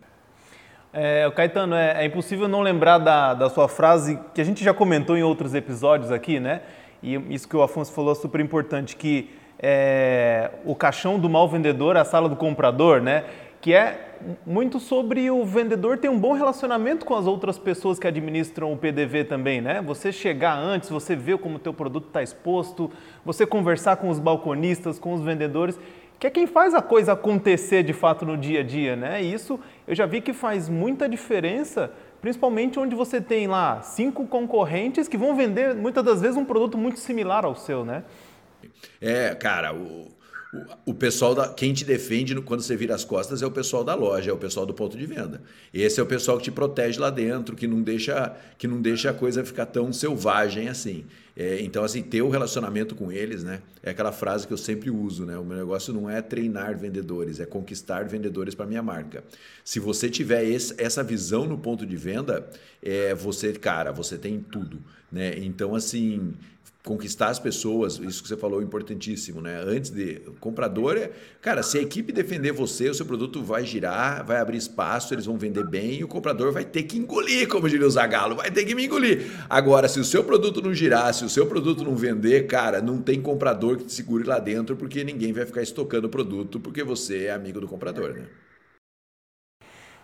É, 0.92 1.30
Caetano, 1.34 1.74
é, 1.74 2.02
é 2.02 2.06
impossível 2.06 2.48
não 2.48 2.60
lembrar 2.62 2.98
da, 2.98 3.34
da 3.34 3.48
sua 3.48 3.68
frase 3.68 4.18
que 4.34 4.40
a 4.40 4.44
gente 4.44 4.64
já 4.64 4.74
comentou 4.74 5.16
em 5.16 5.22
outros 5.22 5.54
episódios 5.54 6.10
aqui, 6.10 6.40
né? 6.40 6.62
E 7.02 7.14
isso 7.32 7.48
que 7.48 7.56
o 7.56 7.62
Afonso 7.62 7.92
falou 7.92 8.12
é 8.12 8.14
super 8.14 8.40
importante, 8.40 8.96
que 8.96 9.30
é, 9.62 10.50
o 10.64 10.74
caixão 10.74 11.18
do 11.18 11.28
mal 11.28 11.48
vendedor, 11.48 11.96
a 11.96 12.04
sala 12.04 12.28
do 12.28 12.36
comprador, 12.36 13.00
né? 13.00 13.24
Que 13.60 13.74
é 13.74 14.14
muito 14.46 14.80
sobre 14.80 15.30
o 15.30 15.44
vendedor 15.44 15.98
ter 15.98 16.08
um 16.08 16.18
bom 16.18 16.32
relacionamento 16.32 17.04
com 17.04 17.14
as 17.14 17.26
outras 17.26 17.58
pessoas 17.58 17.98
que 17.98 18.06
administram 18.06 18.72
o 18.72 18.76
PDV 18.76 19.24
também, 19.24 19.60
né? 19.60 19.82
Você 19.82 20.10
chegar 20.10 20.56
antes, 20.56 20.88
você 20.88 21.14
ver 21.14 21.38
como 21.38 21.56
o 21.56 21.58
teu 21.58 21.74
produto 21.74 22.06
está 22.06 22.22
exposto, 22.22 22.90
você 23.24 23.46
conversar 23.46 23.96
com 23.96 24.08
os 24.08 24.18
balconistas, 24.18 24.98
com 24.98 25.12
os 25.12 25.20
vendedores, 25.20 25.78
que 26.18 26.26
é 26.26 26.30
quem 26.30 26.46
faz 26.46 26.74
a 26.74 26.82
coisa 26.82 27.12
acontecer 27.12 27.82
de 27.82 27.92
fato 27.92 28.24
no 28.24 28.36
dia 28.36 28.60
a 28.60 28.62
dia, 28.62 28.96
né? 28.96 29.22
E 29.22 29.32
isso 29.32 29.60
eu 29.86 29.94
já 29.94 30.06
vi 30.06 30.22
que 30.22 30.32
faz 30.32 30.68
muita 30.68 31.08
diferença, 31.08 31.90
principalmente 32.20 32.78
onde 32.78 32.94
você 32.94 33.20
tem 33.20 33.46
lá 33.46 33.82
cinco 33.82 34.26
concorrentes 34.26 35.08
que 35.08 35.16
vão 35.16 35.34
vender 35.34 35.74
muitas 35.74 36.04
das 36.04 36.20
vezes 36.20 36.36
um 36.36 36.44
produto 36.44 36.78
muito 36.78 36.98
similar 36.98 37.44
ao 37.44 37.54
seu, 37.54 37.84
né? 37.84 38.04
É, 39.00 39.34
cara, 39.34 39.74
o, 39.74 40.08
o, 40.52 40.90
o 40.90 40.94
pessoal 40.94 41.34
da. 41.34 41.48
Quem 41.48 41.72
te 41.72 41.84
defende 41.84 42.34
quando 42.42 42.60
você 42.60 42.76
vira 42.76 42.94
as 42.94 43.04
costas 43.04 43.42
é 43.42 43.46
o 43.46 43.50
pessoal 43.50 43.84
da 43.84 43.94
loja, 43.94 44.30
é 44.30 44.34
o 44.34 44.36
pessoal 44.36 44.66
do 44.66 44.74
ponto 44.74 44.96
de 44.96 45.06
venda. 45.06 45.40
Esse 45.72 46.00
é 46.00 46.02
o 46.02 46.06
pessoal 46.06 46.38
que 46.38 46.44
te 46.44 46.50
protege 46.50 46.98
lá 46.98 47.10
dentro, 47.10 47.54
que 47.54 47.66
não 47.66 47.82
deixa, 47.82 48.34
que 48.58 48.66
não 48.66 48.80
deixa 48.80 49.10
a 49.10 49.14
coisa 49.14 49.44
ficar 49.44 49.66
tão 49.66 49.92
selvagem 49.92 50.68
assim. 50.68 51.04
É, 51.36 51.60
então, 51.62 51.84
assim, 51.84 52.02
ter 52.02 52.22
o 52.22 52.26
um 52.26 52.30
relacionamento 52.30 52.94
com 52.94 53.10
eles, 53.10 53.42
né? 53.42 53.62
É 53.82 53.90
aquela 53.90 54.12
frase 54.12 54.46
que 54.46 54.52
eu 54.52 54.58
sempre 54.58 54.90
uso, 54.90 55.24
né? 55.24 55.38
O 55.38 55.44
meu 55.44 55.56
negócio 55.56 55.92
não 55.92 56.08
é 56.08 56.20
treinar 56.20 56.76
vendedores, 56.76 57.40
é 57.40 57.46
conquistar 57.46 58.04
vendedores 58.04 58.54
para 58.54 58.66
minha 58.66 58.82
marca. 58.82 59.24
Se 59.64 59.78
você 59.78 60.10
tiver 60.10 60.44
esse, 60.44 60.74
essa 60.76 61.02
visão 61.02 61.46
no 61.46 61.56
ponto 61.58 61.86
de 61.86 61.96
venda, 61.96 62.48
é, 62.82 63.14
você, 63.14 63.52
cara, 63.52 63.92
você 63.92 64.18
tem 64.18 64.40
tudo, 64.40 64.82
né? 65.10 65.38
Então, 65.38 65.74
assim, 65.74 66.34
conquistar 66.82 67.28
as 67.28 67.38
pessoas, 67.38 67.98
isso 67.98 68.22
que 68.22 68.28
você 68.28 68.36
falou 68.36 68.60
é 68.60 68.64
importantíssimo, 68.64 69.40
né? 69.40 69.62
Antes 69.66 69.90
de 69.90 70.20
comprador 70.40 70.96
é, 70.96 71.10
cara, 71.42 71.62
se 71.62 71.76
a 71.76 71.82
equipe 71.82 72.10
defender 72.10 72.52
você, 72.52 72.88
o 72.88 72.94
seu 72.94 73.04
produto 73.04 73.42
vai 73.42 73.66
girar, 73.66 74.24
vai 74.24 74.38
abrir 74.38 74.56
espaço, 74.56 75.12
eles 75.12 75.26
vão 75.26 75.36
vender 75.36 75.64
bem 75.66 76.00
e 76.00 76.04
o 76.04 76.08
comprador 76.08 76.52
vai 76.52 76.64
ter 76.64 76.84
que 76.84 76.96
engolir, 76.96 77.46
como 77.48 77.68
diria 77.68 77.86
o 77.86 77.90
Zagalo, 77.90 78.36
vai 78.36 78.50
ter 78.50 78.64
que 78.64 78.74
me 78.74 78.86
engolir. 78.86 79.30
Agora, 79.48 79.88
se 79.88 80.00
o 80.00 80.04
seu 80.04 80.24
produto 80.24 80.62
não 80.62 80.72
girar, 80.72 81.12
se 81.20 81.24
o 81.26 81.28
seu 81.28 81.46
produto 81.46 81.84
não 81.84 81.94
vender, 81.94 82.46
cara, 82.46 82.80
não 82.80 83.02
tem 83.02 83.20
comprador 83.20 83.76
que 83.76 83.84
te 83.84 83.92
segure 83.92 84.24
lá 84.24 84.38
dentro, 84.38 84.74
porque 84.74 85.04
ninguém 85.04 85.34
vai 85.34 85.44
ficar 85.44 85.60
estocando 85.60 86.06
o 86.06 86.10
produto 86.10 86.58
porque 86.58 86.82
você 86.82 87.26
é 87.26 87.32
amigo 87.32 87.60
do 87.60 87.68
comprador, 87.68 88.14
né? 88.14 88.24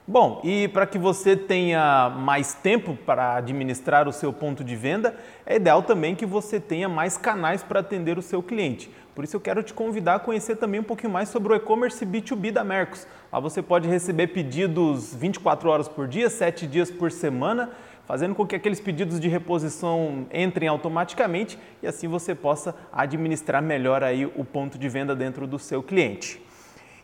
Bom, 0.06 0.40
e 0.44 0.68
para 0.68 0.86
que 0.86 0.98
você 0.98 1.34
tenha 1.34 2.10
mais 2.10 2.52
tempo 2.52 2.96
para 3.06 3.36
administrar 3.36 4.06
o 4.06 4.12
seu 4.12 4.30
ponto 4.30 4.62
de 4.62 4.76
venda, 4.76 5.16
é 5.44 5.56
ideal 5.56 5.82
também 5.82 6.14
que 6.14 6.26
você 6.26 6.60
tenha 6.60 6.88
mais 6.88 7.16
canais 7.16 7.62
para 7.62 7.80
atender 7.80 8.16
o 8.18 8.22
seu 8.22 8.42
cliente. 8.42 8.90
Por 9.14 9.24
isso 9.24 9.34
eu 9.34 9.40
quero 9.40 9.62
te 9.62 9.72
convidar 9.72 10.16
a 10.16 10.20
conhecer 10.20 10.56
também 10.56 10.80
um 10.80 10.84
pouquinho 10.84 11.12
mais 11.12 11.30
sobre 11.30 11.54
o 11.54 11.56
e-commerce 11.56 12.04
B2B 12.04 12.52
da 12.52 12.62
Mercos. 12.62 13.06
Lá 13.32 13.40
você 13.40 13.62
pode 13.62 13.88
receber 13.88 14.28
pedidos 14.28 15.14
24 15.14 15.68
horas 15.68 15.88
por 15.88 16.06
dia, 16.06 16.28
7 16.28 16.66
dias 16.66 16.90
por 16.90 17.10
semana, 17.10 17.70
fazendo 18.06 18.34
com 18.34 18.46
que 18.46 18.54
aqueles 18.54 18.80
pedidos 18.80 19.18
de 19.18 19.28
reposição 19.28 20.26
entrem 20.32 20.68
automaticamente 20.68 21.58
e 21.82 21.86
assim 21.86 22.06
você 22.06 22.34
possa 22.34 22.74
administrar 22.92 23.62
melhor 23.62 24.02
aí 24.02 24.24
o 24.24 24.44
ponto 24.44 24.78
de 24.78 24.88
venda 24.88 25.14
dentro 25.14 25.46
do 25.46 25.58
seu 25.58 25.82
cliente. 25.82 26.40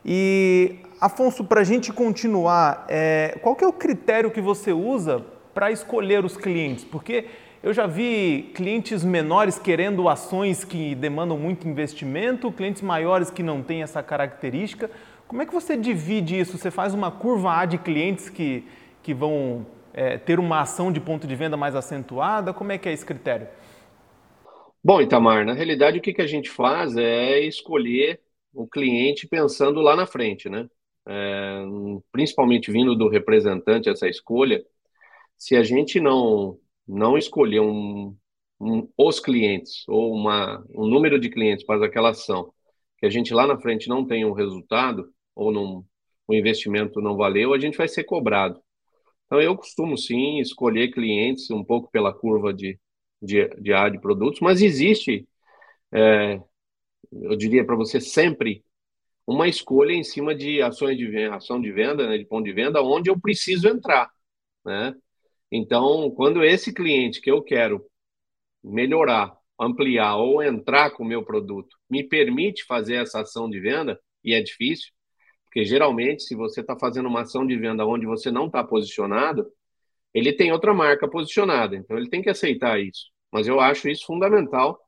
E, 0.04 0.76
Afonso, 1.00 1.44
para 1.44 1.60
a 1.60 1.64
gente 1.64 1.92
continuar, 1.92 2.86
é, 2.88 3.38
qual 3.42 3.54
que 3.54 3.64
é 3.64 3.66
o 3.66 3.72
critério 3.72 4.30
que 4.30 4.40
você 4.40 4.72
usa 4.72 5.24
para 5.54 5.70
escolher 5.70 6.24
os 6.24 6.36
clientes? 6.36 6.84
Porque 6.84 7.26
eu 7.62 7.72
já 7.72 7.86
vi 7.86 8.50
clientes 8.54 9.04
menores 9.04 9.58
querendo 9.58 10.08
ações 10.08 10.64
que 10.64 10.96
demandam 10.96 11.38
muito 11.38 11.68
investimento, 11.68 12.50
clientes 12.50 12.82
maiores 12.82 13.30
que 13.30 13.42
não 13.42 13.62
têm 13.62 13.82
essa 13.82 14.02
característica. 14.02 14.90
Como 15.28 15.40
é 15.40 15.46
que 15.46 15.54
você 15.54 15.76
divide 15.76 16.38
isso? 16.38 16.58
Você 16.58 16.70
faz 16.70 16.92
uma 16.92 17.10
curva 17.10 17.56
A 17.56 17.64
de 17.64 17.78
clientes 17.78 18.28
que, 18.28 18.64
que 19.02 19.14
vão 19.14 19.64
é, 19.94 20.18
ter 20.18 20.38
uma 20.38 20.60
ação 20.60 20.92
de 20.92 21.00
ponto 21.00 21.26
de 21.26 21.36
venda 21.36 21.56
mais 21.56 21.74
acentuada? 21.74 22.52
Como 22.52 22.72
é 22.72 22.78
que 22.78 22.88
é 22.88 22.92
esse 22.92 23.04
critério? 23.04 23.48
Bom, 24.84 25.00
Itamar, 25.00 25.44
na 25.44 25.52
realidade 25.52 25.98
o 25.98 26.02
que, 26.02 26.12
que 26.12 26.22
a 26.22 26.26
gente 26.26 26.50
faz 26.50 26.96
é 26.96 27.40
escolher 27.40 28.20
o 28.52 28.66
cliente 28.66 29.28
pensando 29.28 29.80
lá 29.80 29.94
na 29.94 30.06
frente, 30.06 30.48
né? 30.48 30.68
É, 31.06 31.62
principalmente 32.12 32.70
vindo 32.70 32.94
do 32.94 33.08
representante 33.08 33.88
essa 33.88 34.08
escolha, 34.08 34.64
se 35.36 35.56
a 35.56 35.62
gente 35.62 36.00
não 36.00 36.58
não 36.86 37.16
escolher 37.16 37.60
um, 37.60 38.16
um, 38.60 38.88
os 38.96 39.20
clientes 39.20 39.84
ou 39.88 40.12
uma, 40.14 40.64
um 40.70 40.86
número 40.86 41.18
de 41.18 41.28
clientes 41.30 41.64
para 41.64 41.84
aquela 41.86 42.10
ação, 42.10 42.52
que 42.98 43.06
a 43.06 43.10
gente 43.10 43.34
lá 43.34 43.46
na 43.46 43.58
frente 43.60 43.88
não 43.88 44.06
tem 44.06 44.24
um 44.24 44.32
resultado 44.32 45.12
ou 45.34 45.52
não, 45.52 45.84
o 46.28 46.34
investimento 46.34 47.00
não 47.00 47.16
valeu, 47.16 47.54
a 47.54 47.58
gente 47.58 47.76
vai 47.76 47.88
ser 47.88 48.04
cobrado. 48.04 48.61
Então, 49.32 49.40
eu 49.40 49.56
costumo 49.56 49.96
sim 49.96 50.40
escolher 50.40 50.92
clientes 50.92 51.50
um 51.50 51.64
pouco 51.64 51.90
pela 51.90 52.12
curva 52.12 52.52
de, 52.52 52.78
de, 53.22 53.48
de 53.58 53.72
área 53.72 53.92
de 53.92 53.98
produtos, 53.98 54.40
mas 54.40 54.60
existe, 54.60 55.26
é, 55.90 56.38
eu 57.10 57.34
diria 57.34 57.64
para 57.64 57.74
você, 57.74 57.98
sempre 57.98 58.62
uma 59.26 59.48
escolha 59.48 59.94
em 59.94 60.04
cima 60.04 60.34
de 60.34 60.60
ações 60.60 60.98
de 60.98 61.06
venda, 61.08 61.36
ação 61.36 61.58
de 61.58 61.72
venda, 61.72 62.06
né, 62.06 62.18
de 62.18 62.26
ponto 62.26 62.44
de 62.44 62.52
venda, 62.52 62.82
onde 62.82 63.08
eu 63.08 63.18
preciso 63.18 63.68
entrar, 63.68 64.10
né? 64.66 64.94
Então, 65.50 66.10
quando 66.10 66.44
esse 66.44 66.74
cliente 66.74 67.18
que 67.22 67.30
eu 67.30 67.42
quero 67.42 67.86
melhorar, 68.62 69.34
ampliar 69.58 70.16
ou 70.18 70.42
entrar 70.42 70.90
com 70.90 71.04
o 71.04 71.08
meu 71.08 71.24
produto 71.24 71.74
me 71.88 72.04
permite 72.04 72.64
fazer 72.64 72.96
essa 72.96 73.22
ação 73.22 73.48
de 73.48 73.60
venda, 73.60 73.98
e 74.22 74.34
é 74.34 74.42
difícil, 74.42 74.92
porque 75.52 75.66
geralmente, 75.66 76.22
se 76.22 76.34
você 76.34 76.62
está 76.62 76.78
fazendo 76.78 77.10
uma 77.10 77.20
ação 77.20 77.46
de 77.46 77.54
venda 77.58 77.84
onde 77.84 78.06
você 78.06 78.30
não 78.30 78.46
está 78.46 78.64
posicionado, 78.64 79.46
ele 80.14 80.32
tem 80.32 80.50
outra 80.50 80.72
marca 80.72 81.06
posicionada, 81.06 81.76
então 81.76 81.98
ele 81.98 82.08
tem 82.08 82.22
que 82.22 82.30
aceitar 82.30 82.80
isso. 82.80 83.10
Mas 83.30 83.46
eu 83.46 83.60
acho 83.60 83.86
isso 83.90 84.06
fundamental. 84.06 84.80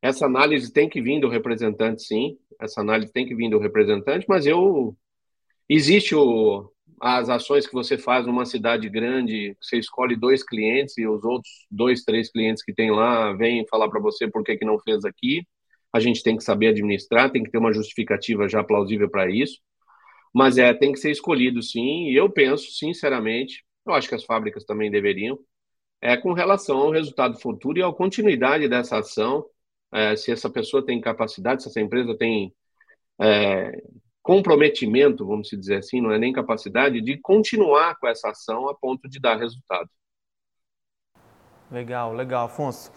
Essa 0.00 0.24
análise 0.24 0.72
tem 0.72 0.88
que 0.88 1.02
vir 1.02 1.20
do 1.20 1.28
representante, 1.28 2.04
sim. 2.04 2.38
Essa 2.58 2.80
análise 2.80 3.12
tem 3.12 3.26
que 3.26 3.34
vir 3.34 3.50
do 3.50 3.58
representante, 3.58 4.24
mas 4.26 4.46
eu 4.46 4.96
existe 5.68 6.14
o, 6.14 6.72
as 6.98 7.28
ações 7.28 7.66
que 7.66 7.74
você 7.74 7.98
faz 7.98 8.26
numa 8.26 8.46
cidade 8.46 8.88
grande, 8.88 9.54
você 9.60 9.78
escolhe 9.78 10.16
dois 10.16 10.42
clientes 10.42 10.96
e 10.96 11.06
os 11.06 11.22
outros 11.22 11.66
dois, 11.70 12.02
três 12.02 12.30
clientes 12.32 12.64
que 12.64 12.72
tem 12.72 12.90
lá 12.90 13.34
vêm 13.34 13.66
falar 13.68 13.90
para 13.90 14.00
você 14.00 14.26
por 14.26 14.42
que, 14.42 14.56
que 14.56 14.64
não 14.64 14.78
fez 14.78 15.04
aqui. 15.04 15.46
A 15.92 16.00
gente 16.00 16.22
tem 16.22 16.34
que 16.34 16.42
saber 16.42 16.68
administrar, 16.68 17.30
tem 17.30 17.42
que 17.42 17.50
ter 17.50 17.58
uma 17.58 17.74
justificativa 17.74 18.48
já 18.48 18.64
plausível 18.64 19.10
para 19.10 19.30
isso. 19.30 19.60
Mas 20.32 20.58
é, 20.58 20.72
tem 20.72 20.92
que 20.92 20.98
ser 20.98 21.10
escolhido 21.10 21.62
sim, 21.62 22.08
e 22.08 22.16
eu 22.16 22.30
penso, 22.30 22.70
sinceramente, 22.72 23.64
eu 23.86 23.92
acho 23.92 24.08
que 24.08 24.14
as 24.14 24.24
fábricas 24.24 24.64
também 24.64 24.90
deveriam, 24.90 25.38
é 26.00 26.16
com 26.16 26.32
relação 26.32 26.78
ao 26.78 26.90
resultado 26.90 27.38
futuro 27.38 27.78
e 27.78 27.82
à 27.82 27.92
continuidade 27.92 28.68
dessa 28.68 28.98
ação, 28.98 29.44
é, 29.92 30.16
se 30.16 30.32
essa 30.32 30.50
pessoa 30.50 30.84
tem 30.84 31.00
capacidade, 31.00 31.62
se 31.62 31.68
essa 31.68 31.80
empresa 31.80 32.16
tem 32.16 32.52
é, 33.20 33.70
comprometimento, 34.22 35.26
vamos 35.26 35.48
dizer 35.48 35.76
assim, 35.76 36.00
não 36.00 36.12
é 36.12 36.18
nem 36.18 36.32
capacidade, 36.32 37.00
de 37.00 37.18
continuar 37.18 37.96
com 37.98 38.08
essa 38.08 38.30
ação 38.30 38.68
a 38.68 38.74
ponto 38.74 39.08
de 39.08 39.20
dar 39.20 39.36
resultado. 39.36 39.88
Legal, 41.70 42.12
legal, 42.12 42.46
Afonso. 42.46 42.92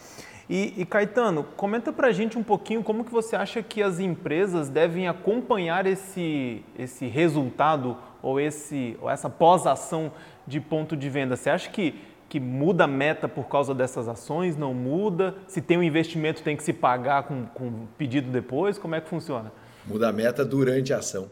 E, 0.50 0.74
e, 0.78 0.86
Caetano, 0.86 1.44
comenta 1.56 1.92
para 1.92 2.08
a 2.08 2.12
gente 2.12 2.38
um 2.38 2.44
pouquinho 2.44 2.84
como 2.84 3.04
que 3.04 3.12
você 3.12 3.36
acha 3.36 3.64
que 3.64 3.82
as 3.82 4.00
empresas 4.00 4.70
devem 4.70 5.08
acompanhar 5.08 5.88
esse, 5.88 6.64
esse 6.78 7.08
resultado 7.08 7.98
ou, 8.22 8.40
esse, 8.40 8.96
ou 9.02 9.10
essa 9.10 9.30
pós-ação 9.30 10.12
de 10.46 10.60
ponto 10.60 10.96
de 10.96 11.10
venda. 11.10 11.36
Você 11.36 11.50
acha 11.50 11.70
que, 11.70 11.96
que 12.30 12.40
muda 12.40 12.84
a 12.84 12.88
meta 12.88 13.28
por 13.28 13.48
causa 13.48 13.74
dessas 13.74 14.08
ações? 14.08 14.56
Não 14.56 14.74
muda? 14.74 15.36
Se 15.48 15.62
tem 15.62 15.78
um 15.78 15.84
investimento, 15.84 16.44
tem 16.44 16.56
que 16.56 16.64
se 16.64 16.74
pagar 16.74 17.24
com, 17.24 17.46
com 17.48 17.88
pedido 17.98 18.30
depois? 18.30 18.78
Como 18.78 18.94
é 18.94 19.02
que 19.02 19.10
funciona? 19.10 19.52
Muda 19.84 20.10
a 20.10 20.14
meta 20.14 20.46
durante 20.46 20.94
a 20.94 20.98
ação. 20.98 21.30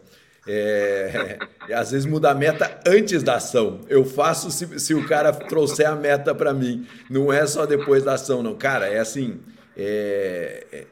É, 0.47 1.39
é, 1.69 1.73
às 1.73 1.91
vezes 1.91 2.06
muda 2.06 2.32
a 2.32 2.36
meta 2.36 2.79
antes 2.86 3.23
da 3.23 3.36
ação. 3.36 3.82
Eu 3.88 4.03
faço 4.06 4.51
se, 4.51 4.79
se 4.79 4.93
o 4.93 5.08
cara 5.08 5.32
trouxer 5.32 5.88
a 5.88 5.95
meta 5.95 6.34
para 6.36 6.53
mim. 6.53 6.88
Não 7.10 7.32
é 7.32 7.45
só 7.45 7.65
depois 7.65 8.03
da 8.03 8.13
ação, 8.13 8.43
não. 8.43 8.56
Cara, 8.56 8.88
é 8.88 8.99
assim. 8.99 9.39
É, 9.75 10.65
é, 10.71 10.86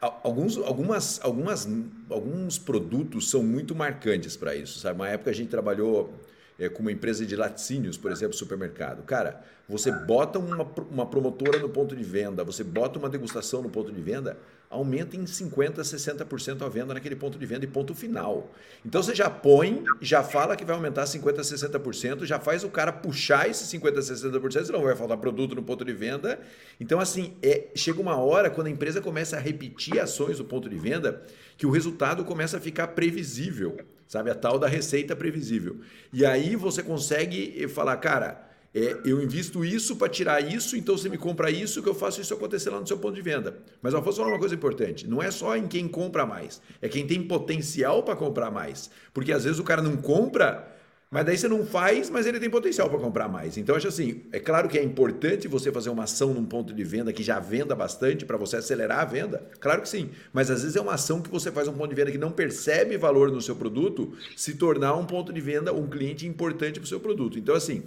alguns, 0.00 0.58
algumas, 0.58 1.20
algumas, 1.22 1.68
alguns 2.10 2.58
produtos 2.58 3.30
são 3.30 3.42
muito 3.42 3.74
marcantes 3.74 4.36
para 4.36 4.54
isso. 4.54 4.78
Sabe? 4.78 5.00
Uma 5.00 5.08
época 5.08 5.30
a 5.30 5.34
gente 5.34 5.48
trabalhou 5.48 6.12
é, 6.58 6.68
com 6.68 6.82
uma 6.82 6.90
empresa 6.90 7.24
de 7.24 7.36
laticínios, 7.36 7.96
por 7.96 8.10
exemplo, 8.10 8.34
supermercado. 8.34 9.02
Cara, 9.04 9.44
você 9.68 9.92
bota 9.92 10.38
uma, 10.38 10.66
uma 10.90 11.06
promotora 11.06 11.58
no 11.58 11.68
ponto 11.68 11.94
de 11.94 12.02
venda, 12.02 12.42
você 12.42 12.64
bota 12.64 12.98
uma 12.98 13.08
degustação 13.08 13.62
no 13.62 13.68
ponto 13.70 13.92
de 13.92 14.00
venda, 14.00 14.36
aumenta 14.68 15.16
em 15.16 15.24
50%, 15.24 15.76
60% 15.76 16.62
a 16.62 16.68
venda 16.68 16.94
naquele 16.94 17.14
ponto 17.14 17.38
de 17.38 17.46
venda 17.46 17.64
e 17.64 17.68
ponto 17.68 17.94
final. 17.94 18.50
Então 18.84 19.02
você 19.02 19.14
já 19.14 19.30
põe, 19.30 19.84
já 20.00 20.22
fala 20.22 20.56
que 20.56 20.64
vai 20.64 20.74
aumentar 20.74 21.04
50%, 21.04 21.34
60%, 21.34 22.24
já 22.24 22.40
faz 22.40 22.64
o 22.64 22.68
cara 22.68 22.92
puxar 22.92 23.48
esse 23.48 23.78
50%, 23.78 23.92
60%, 23.92 24.64
senão 24.64 24.82
vai 24.82 24.96
faltar 24.96 25.18
produto 25.18 25.54
no 25.54 25.62
ponto 25.62 25.84
de 25.84 25.92
venda. 25.92 26.40
Então, 26.80 26.98
assim, 26.98 27.36
é, 27.42 27.68
chega 27.74 28.00
uma 28.00 28.16
hora 28.16 28.50
quando 28.50 28.66
a 28.66 28.70
empresa 28.70 29.00
começa 29.00 29.36
a 29.36 29.40
repetir 29.40 30.00
ações 30.00 30.38
do 30.38 30.44
ponto 30.44 30.68
de 30.68 30.76
venda 30.76 31.22
que 31.56 31.66
o 31.66 31.70
resultado 31.70 32.24
começa 32.24 32.56
a 32.56 32.60
ficar 32.60 32.88
previsível, 32.88 33.76
sabe? 34.08 34.30
A 34.30 34.34
tal 34.34 34.58
da 34.58 34.66
receita 34.66 35.14
previsível. 35.14 35.76
E 36.12 36.26
aí 36.26 36.56
você 36.56 36.82
consegue 36.82 37.68
falar, 37.68 37.96
cara 37.98 38.48
é, 38.74 38.98
eu 39.04 39.22
invisto 39.22 39.64
isso 39.64 39.96
para 39.96 40.08
tirar 40.08 40.40
isso, 40.40 40.76
então 40.76 40.96
você 40.96 41.08
me 41.08 41.16
compra 41.16 41.50
isso, 41.50 41.82
que 41.82 41.88
eu 41.88 41.94
faço 41.94 42.20
isso 42.20 42.34
acontecer 42.34 42.68
lá 42.68 42.78
no 42.78 42.86
seu 42.86 42.98
ponto 42.98 43.14
de 43.14 43.22
venda. 43.22 43.58
Mas 43.80 43.94
eu 43.94 44.02
vou 44.02 44.12
falar 44.12 44.28
uma 44.28 44.38
coisa 44.38 44.54
importante: 44.54 45.08
não 45.08 45.22
é 45.22 45.30
só 45.30 45.56
em 45.56 45.66
quem 45.66 45.88
compra 45.88 46.26
mais, 46.26 46.60
é 46.82 46.88
quem 46.88 47.06
tem 47.06 47.22
potencial 47.22 48.02
para 48.02 48.14
comprar 48.14 48.50
mais. 48.50 48.90
Porque 49.14 49.32
às 49.32 49.44
vezes 49.44 49.58
o 49.58 49.64
cara 49.64 49.80
não 49.80 49.96
compra, 49.96 50.68
mas 51.10 51.24
daí 51.24 51.38
você 51.38 51.48
não 51.48 51.64
faz, 51.64 52.10
mas 52.10 52.26
ele 52.26 52.38
tem 52.38 52.50
potencial 52.50 52.90
para 52.90 52.98
comprar 52.98 53.28
mais. 53.28 53.56
Então, 53.56 53.74
acho 53.74 53.88
assim: 53.88 54.24
é 54.30 54.38
claro 54.38 54.68
que 54.68 54.78
é 54.78 54.82
importante 54.82 55.48
você 55.48 55.72
fazer 55.72 55.88
uma 55.88 56.04
ação 56.04 56.34
num 56.34 56.44
ponto 56.44 56.74
de 56.74 56.84
venda 56.84 57.14
que 57.14 57.22
já 57.22 57.40
venda 57.40 57.74
bastante 57.74 58.26
para 58.26 58.36
você 58.36 58.56
acelerar 58.56 59.00
a 59.00 59.04
venda. 59.06 59.48
Claro 59.58 59.80
que 59.80 59.88
sim. 59.88 60.10
Mas 60.34 60.50
às 60.50 60.62
vezes 60.62 60.76
é 60.76 60.80
uma 60.80 60.94
ação 60.94 61.22
que 61.22 61.30
você 61.30 61.50
faz 61.50 61.66
um 61.66 61.72
ponto 61.72 61.88
de 61.88 61.94
venda 61.94 62.12
que 62.12 62.18
não 62.18 62.30
percebe 62.30 62.98
valor 62.98 63.32
no 63.32 63.40
seu 63.40 63.56
produto, 63.56 64.12
se 64.36 64.54
tornar 64.56 64.94
um 64.96 65.06
ponto 65.06 65.32
de 65.32 65.40
venda, 65.40 65.72
um 65.72 65.88
cliente 65.88 66.26
importante 66.26 66.78
para 66.78 66.84
o 66.84 66.88
seu 66.88 67.00
produto. 67.00 67.38
Então, 67.38 67.54
assim. 67.54 67.84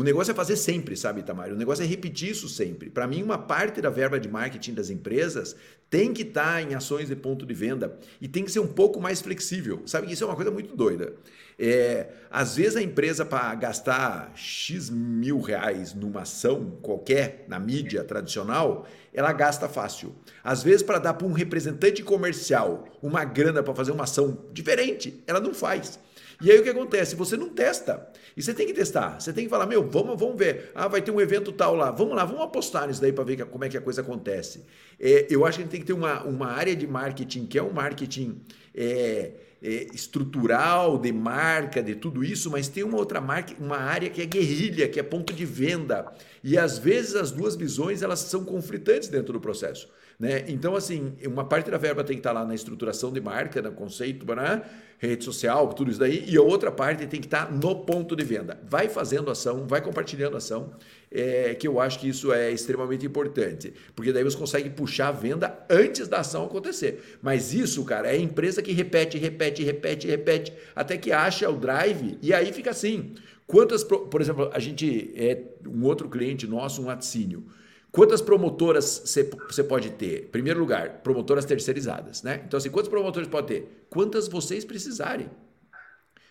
O 0.00 0.02
negócio 0.02 0.30
é 0.30 0.34
fazer 0.34 0.56
sempre, 0.56 0.96
sabe, 0.96 1.22
Tamara? 1.22 1.52
O 1.52 1.58
negócio 1.58 1.84
é 1.84 1.86
repetir 1.86 2.30
isso 2.30 2.48
sempre. 2.48 2.88
Para 2.88 3.06
mim, 3.06 3.22
uma 3.22 3.36
parte 3.36 3.82
da 3.82 3.90
verba 3.90 4.18
de 4.18 4.30
marketing 4.30 4.72
das 4.72 4.88
empresas 4.88 5.54
tem 5.90 6.14
que 6.14 6.22
estar 6.22 6.54
tá 6.54 6.62
em 6.62 6.74
ações 6.74 7.08
de 7.08 7.16
ponto 7.16 7.44
de 7.44 7.52
venda 7.52 7.98
e 8.18 8.26
tem 8.26 8.42
que 8.42 8.50
ser 8.50 8.60
um 8.60 8.66
pouco 8.66 8.98
mais 8.98 9.20
flexível. 9.20 9.82
Sabe 9.84 10.06
que 10.06 10.14
isso 10.14 10.24
é 10.24 10.26
uma 10.26 10.34
coisa 10.34 10.50
muito 10.50 10.74
doida. 10.74 11.12
É, 11.58 12.08
às 12.30 12.56
vezes 12.56 12.76
a 12.76 12.82
empresa 12.82 13.26
para 13.26 13.54
gastar 13.56 14.32
X 14.34 14.88
mil 14.88 15.38
reais 15.38 15.92
numa 15.92 16.22
ação 16.22 16.78
qualquer 16.80 17.44
na 17.46 17.60
mídia 17.60 18.02
tradicional, 18.02 18.88
ela 19.12 19.30
gasta 19.34 19.68
fácil. 19.68 20.14
Às 20.42 20.62
vezes 20.62 20.82
para 20.82 20.98
dar 20.98 21.12
para 21.12 21.26
um 21.26 21.32
representante 21.32 22.02
comercial 22.02 22.86
uma 23.02 23.22
grana 23.22 23.62
para 23.62 23.74
fazer 23.74 23.92
uma 23.92 24.04
ação 24.04 24.46
diferente, 24.50 25.22
ela 25.26 25.40
não 25.40 25.52
faz. 25.52 25.98
E 26.40 26.50
aí 26.50 26.58
o 26.58 26.62
que 26.62 26.70
acontece? 26.70 27.14
Você 27.16 27.36
não 27.36 27.48
testa. 27.50 28.08
E 28.36 28.42
você 28.42 28.54
tem 28.54 28.66
que 28.66 28.72
testar. 28.72 29.20
Você 29.20 29.32
tem 29.32 29.44
que 29.44 29.50
falar, 29.50 29.66
meu, 29.66 29.86
vamos, 29.88 30.18
vamos 30.18 30.38
ver. 30.38 30.70
Ah, 30.74 30.88
vai 30.88 31.02
ter 31.02 31.10
um 31.10 31.20
evento 31.20 31.52
tal 31.52 31.74
lá. 31.74 31.90
Vamos 31.90 32.14
lá, 32.14 32.24
vamos 32.24 32.42
apostar 32.42 32.88
nisso 32.88 33.00
daí 33.00 33.12
para 33.12 33.24
ver 33.24 33.44
como 33.46 33.64
é 33.64 33.68
que 33.68 33.76
a 33.76 33.80
coisa 33.80 34.00
acontece. 34.00 34.64
É, 34.98 35.26
eu 35.28 35.44
acho 35.44 35.58
que 35.58 35.62
a 35.62 35.64
gente 35.64 35.72
tem 35.72 35.80
que 35.80 35.86
ter 35.86 35.92
uma, 35.92 36.22
uma 36.24 36.46
área 36.46 36.74
de 36.74 36.86
marketing 36.86 37.46
que 37.46 37.58
é 37.58 37.62
um 37.62 37.72
marketing 37.72 38.40
é, 38.74 39.32
é, 39.62 39.86
estrutural, 39.92 40.98
de 40.98 41.12
marca, 41.12 41.82
de 41.82 41.94
tudo 41.94 42.24
isso, 42.24 42.50
mas 42.50 42.68
tem 42.68 42.82
uma 42.82 42.96
outra 42.96 43.20
marca, 43.20 43.54
uma 43.60 43.76
área 43.76 44.08
que 44.08 44.22
é 44.22 44.26
guerrilha, 44.26 44.88
que 44.88 44.98
é 44.98 45.02
ponto 45.02 45.34
de 45.34 45.44
venda. 45.44 46.10
E 46.42 46.56
às 46.56 46.78
vezes 46.78 47.14
as 47.14 47.30
duas 47.30 47.56
visões 47.56 48.00
elas 48.00 48.20
são 48.20 48.44
conflitantes 48.44 49.08
dentro 49.08 49.34
do 49.34 49.40
processo. 49.40 49.88
Né? 50.20 50.44
Então, 50.48 50.76
assim, 50.76 51.14
uma 51.26 51.46
parte 51.46 51.70
da 51.70 51.78
verba 51.78 52.04
tem 52.04 52.14
que 52.14 52.20
estar 52.20 52.32
lá 52.32 52.44
na 52.44 52.54
estruturação 52.54 53.10
de 53.10 53.22
marca, 53.22 53.62
no 53.62 53.72
conceito, 53.72 54.26
né? 54.34 54.62
rede 54.98 55.24
social, 55.24 55.72
tudo 55.72 55.90
isso 55.90 55.98
daí, 55.98 56.26
e 56.28 56.36
a 56.36 56.42
outra 56.42 56.70
parte 56.70 57.06
tem 57.06 57.18
que 57.18 57.26
estar 57.26 57.50
no 57.50 57.74
ponto 57.74 58.14
de 58.14 58.22
venda. 58.22 58.60
Vai 58.68 58.86
fazendo 58.86 59.30
ação, 59.30 59.66
vai 59.66 59.80
compartilhando 59.80 60.36
ação, 60.36 60.74
é, 61.10 61.54
que 61.54 61.66
eu 61.66 61.80
acho 61.80 61.98
que 61.98 62.06
isso 62.06 62.30
é 62.34 62.50
extremamente 62.50 63.06
importante, 63.06 63.72
porque 63.96 64.12
daí 64.12 64.22
você 64.22 64.36
consegue 64.36 64.68
puxar 64.68 65.08
a 65.08 65.12
venda 65.12 65.58
antes 65.70 66.06
da 66.06 66.20
ação 66.20 66.44
acontecer. 66.44 67.18
Mas 67.22 67.54
isso, 67.54 67.82
cara, 67.86 68.08
é 68.08 68.10
a 68.10 68.18
empresa 68.18 68.60
que 68.60 68.72
repete, 68.72 69.16
repete, 69.16 69.64
repete, 69.64 70.06
repete, 70.06 70.52
até 70.76 70.98
que 70.98 71.12
acha 71.12 71.48
o 71.48 71.56
drive, 71.56 72.18
e 72.20 72.34
aí 72.34 72.52
fica 72.52 72.70
assim. 72.70 73.14
Quantas, 73.46 73.82
por 73.82 74.20
exemplo, 74.20 74.50
a 74.52 74.58
gente 74.58 75.12
é 75.16 75.42
um 75.66 75.82
outro 75.84 76.10
cliente 76.10 76.46
nosso, 76.46 76.82
um 76.82 76.86
laticínio. 76.86 77.42
Quantas 77.92 78.22
promotoras 78.22 79.02
você 79.04 79.64
pode 79.64 79.90
ter? 79.90 80.28
Primeiro 80.30 80.60
lugar, 80.60 81.00
promotoras 81.02 81.44
terceirizadas, 81.44 82.22
né? 82.22 82.42
Então, 82.46 82.56
assim, 82.56 82.70
quantos 82.70 82.88
promotores 82.88 83.28
pode 83.28 83.48
ter? 83.48 83.86
Quantas 83.90 84.28
vocês 84.28 84.64
precisarem. 84.64 85.28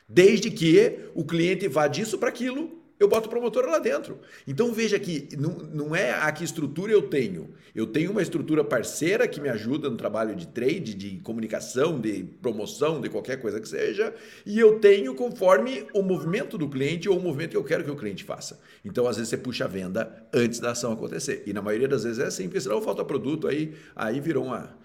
Desde 0.07 0.49
que 0.49 1.11
o 1.13 1.25
cliente 1.25 1.67
vá 1.67 1.87
disso 1.87 2.17
para 2.17 2.29
aquilo 2.29 2.78
eu 2.99 3.07
boto 3.07 3.29
promotora 3.29 3.67
lá 3.67 3.79
dentro. 3.79 4.19
Então 4.45 4.73
veja 4.73 4.99
que 4.99 5.29
não, 5.37 5.51
não 5.51 5.95
é 5.95 6.11
a 6.11 6.31
que 6.31 6.43
estrutura 6.43 6.91
eu 6.91 7.03
tenho. 7.03 7.53
Eu 7.73 7.87
tenho 7.87 8.11
uma 8.11 8.21
estrutura 8.21 8.63
parceira 8.63 9.27
que 9.27 9.39
me 9.39 9.47
ajuda 9.47 9.89
no 9.89 9.95
trabalho 9.95 10.35
de 10.35 10.47
trade, 10.47 10.93
de 10.93 11.17
comunicação, 11.19 11.99
de 11.99 12.23
promoção, 12.41 12.99
de 12.99 13.09
qualquer 13.09 13.37
coisa 13.37 13.61
que 13.61 13.69
seja, 13.69 14.13
e 14.45 14.59
eu 14.59 14.79
tenho 14.79 15.15
conforme 15.15 15.87
o 15.93 16.01
movimento 16.01 16.57
do 16.57 16.67
cliente 16.67 17.07
ou 17.07 17.17
o 17.17 17.21
movimento 17.21 17.51
que 17.51 17.57
eu 17.57 17.63
quero 17.63 17.85
que 17.85 17.91
o 17.91 17.95
cliente 17.95 18.25
faça. 18.25 18.59
Então 18.83 19.07
às 19.07 19.15
vezes 19.15 19.29
você 19.29 19.37
puxa 19.37 19.63
a 19.63 19.67
venda 19.67 20.27
antes 20.33 20.59
da 20.59 20.71
ação 20.71 20.91
acontecer. 20.91 21.43
E 21.45 21.53
na 21.53 21.61
maioria 21.61 21.87
das 21.87 22.03
vezes 22.03 22.19
é 22.19 22.25
assim, 22.25 22.43
porque 22.43 22.59
senão 22.59 22.81
falta 22.81 23.05
produto, 23.05 23.47
aí, 23.47 23.75
aí 23.95 24.19
virou 24.19 24.45
uma. 24.45 24.77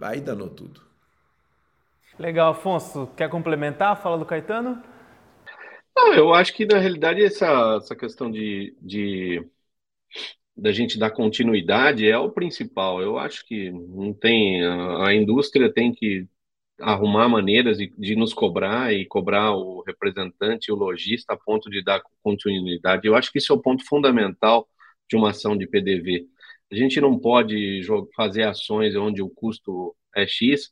Aí 0.00 0.20
danou 0.20 0.48
tudo. 0.48 0.80
Legal, 2.18 2.50
Afonso. 2.50 3.08
Quer 3.16 3.28
complementar? 3.28 4.00
Fala 4.00 4.18
do 4.18 4.24
Caetano. 4.24 4.82
Não, 5.98 6.14
eu 6.14 6.32
acho 6.32 6.54
que 6.54 6.64
na 6.64 6.78
realidade 6.78 7.22
essa, 7.24 7.76
essa 7.82 7.96
questão 7.96 8.30
de, 8.30 8.72
de 8.80 9.44
da 10.56 10.72
gente 10.72 10.98
dar 10.98 11.10
continuidade 11.10 12.08
é 12.08 12.16
o 12.16 12.30
principal. 12.30 13.02
Eu 13.02 13.18
acho 13.18 13.44
que 13.46 13.70
não 13.72 14.12
tem 14.14 14.64
a, 14.64 15.08
a 15.08 15.14
indústria 15.14 15.72
tem 15.72 15.92
que 15.92 16.26
arrumar 16.80 17.28
maneiras 17.28 17.78
de, 17.78 17.92
de, 17.98 18.14
nos 18.16 18.32
cobrar 18.32 18.94
e 18.94 19.06
cobrar 19.06 19.52
o 19.56 19.82
representante, 19.82 20.70
o 20.70 20.76
lojista, 20.76 21.34
a 21.34 21.36
ponto 21.36 21.68
de 21.68 21.82
dar 21.82 22.00
continuidade. 22.22 23.06
Eu 23.08 23.16
acho 23.16 23.32
que 23.32 23.38
isso 23.38 23.52
é 23.52 23.56
o 23.56 23.60
ponto 23.60 23.84
fundamental 23.84 24.68
de 25.08 25.16
uma 25.16 25.30
ação 25.30 25.56
de 25.56 25.66
PDV. 25.66 26.26
A 26.70 26.76
gente 26.76 27.00
não 27.00 27.18
pode 27.18 27.82
fazer 28.14 28.44
ações 28.44 28.94
onde 28.94 29.22
o 29.22 29.30
custo 29.30 29.96
é 30.14 30.26
X. 30.26 30.70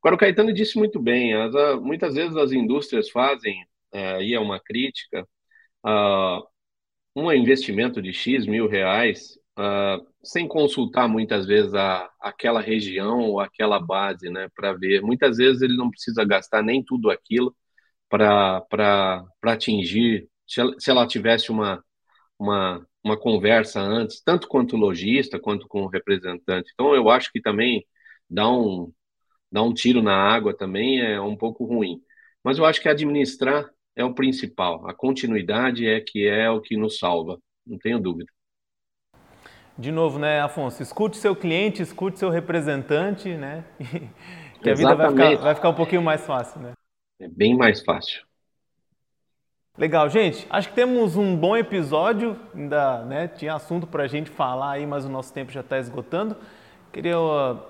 Agora, 0.00 0.16
o 0.16 0.18
Caetano 0.18 0.52
disse 0.52 0.78
muito 0.78 0.98
bem, 1.00 1.34
as, 1.34 1.52
muitas 1.82 2.14
vezes 2.14 2.36
as 2.36 2.52
indústrias 2.52 3.10
fazem 3.10 3.54
aí 3.92 4.34
é 4.34 4.40
uma 4.40 4.60
crítica, 4.60 5.26
uh, 5.86 6.42
um 7.16 7.32
investimento 7.32 8.00
de 8.02 8.12
X 8.12 8.46
mil 8.46 8.68
reais, 8.68 9.38
uh, 9.58 10.06
sem 10.22 10.48
consultar 10.48 11.08
muitas 11.08 11.46
vezes 11.46 11.74
a, 11.74 12.10
aquela 12.20 12.60
região 12.60 13.20
ou 13.20 13.40
aquela 13.40 13.78
base, 13.80 14.30
né, 14.30 14.48
para 14.56 14.72
ver. 14.74 15.02
Muitas 15.02 15.36
vezes 15.38 15.62
ele 15.62 15.76
não 15.76 15.90
precisa 15.90 16.24
gastar 16.24 16.62
nem 16.62 16.82
tudo 16.84 17.10
aquilo 17.10 17.54
para 18.08 19.24
atingir, 19.44 20.28
se 20.46 20.60
ela, 20.60 20.74
se 20.78 20.90
ela 20.90 21.06
tivesse 21.06 21.50
uma, 21.50 21.82
uma, 22.38 22.86
uma 23.04 23.16
conversa 23.18 23.80
antes, 23.80 24.22
tanto 24.22 24.48
quanto 24.48 24.76
lojista, 24.76 25.38
quanto 25.40 25.66
com 25.68 25.82
o 25.82 25.88
representante. 25.88 26.70
Então, 26.74 26.94
eu 26.94 27.10
acho 27.10 27.30
que 27.32 27.40
também 27.40 27.86
dá 28.28 28.48
um, 28.50 28.92
dá 29.50 29.62
um 29.62 29.74
tiro 29.74 30.02
na 30.02 30.14
água 30.16 30.56
também 30.56 31.00
é 31.00 31.20
um 31.20 31.36
pouco 31.36 31.64
ruim. 31.64 32.00
Mas 32.44 32.58
eu 32.58 32.64
acho 32.64 32.80
que 32.80 32.88
administrar 32.88 33.70
é 33.96 34.04
o 34.04 34.14
principal. 34.14 34.86
A 34.88 34.94
continuidade 34.94 35.86
é 35.86 36.00
que 36.00 36.26
é 36.26 36.50
o 36.50 36.60
que 36.60 36.76
nos 36.76 36.98
salva, 36.98 37.38
não 37.66 37.78
tenho 37.78 37.98
dúvida. 37.98 38.30
De 39.76 39.90
novo, 39.90 40.18
né, 40.18 40.40
Afonso? 40.40 40.82
Escute 40.82 41.16
seu 41.16 41.34
cliente, 41.34 41.82
escute 41.82 42.18
seu 42.18 42.28
representante, 42.28 43.34
né? 43.34 43.64
que 44.62 44.70
a 44.70 44.74
vida 44.74 44.94
vai 44.94 45.10
ficar, 45.10 45.36
vai 45.36 45.54
ficar 45.54 45.68
um 45.70 45.74
pouquinho 45.74 46.02
mais 46.02 46.26
fácil, 46.26 46.60
né? 46.60 46.72
É 47.18 47.28
bem 47.28 47.56
mais 47.56 47.82
fácil. 47.82 48.22
Legal, 49.76 50.08
gente. 50.10 50.46
Acho 50.50 50.68
que 50.68 50.74
temos 50.74 51.16
um 51.16 51.34
bom 51.34 51.56
episódio. 51.56 52.38
Ainda 52.54 53.04
né, 53.04 53.28
tinha 53.28 53.54
assunto 53.54 53.86
para 53.86 54.02
a 54.02 54.06
gente 54.06 54.28
falar 54.28 54.72
aí, 54.72 54.86
mas 54.86 55.06
o 55.06 55.08
nosso 55.08 55.32
tempo 55.32 55.50
já 55.50 55.60
está 55.60 55.78
esgotando. 55.78 56.36
Queria 56.92 57.16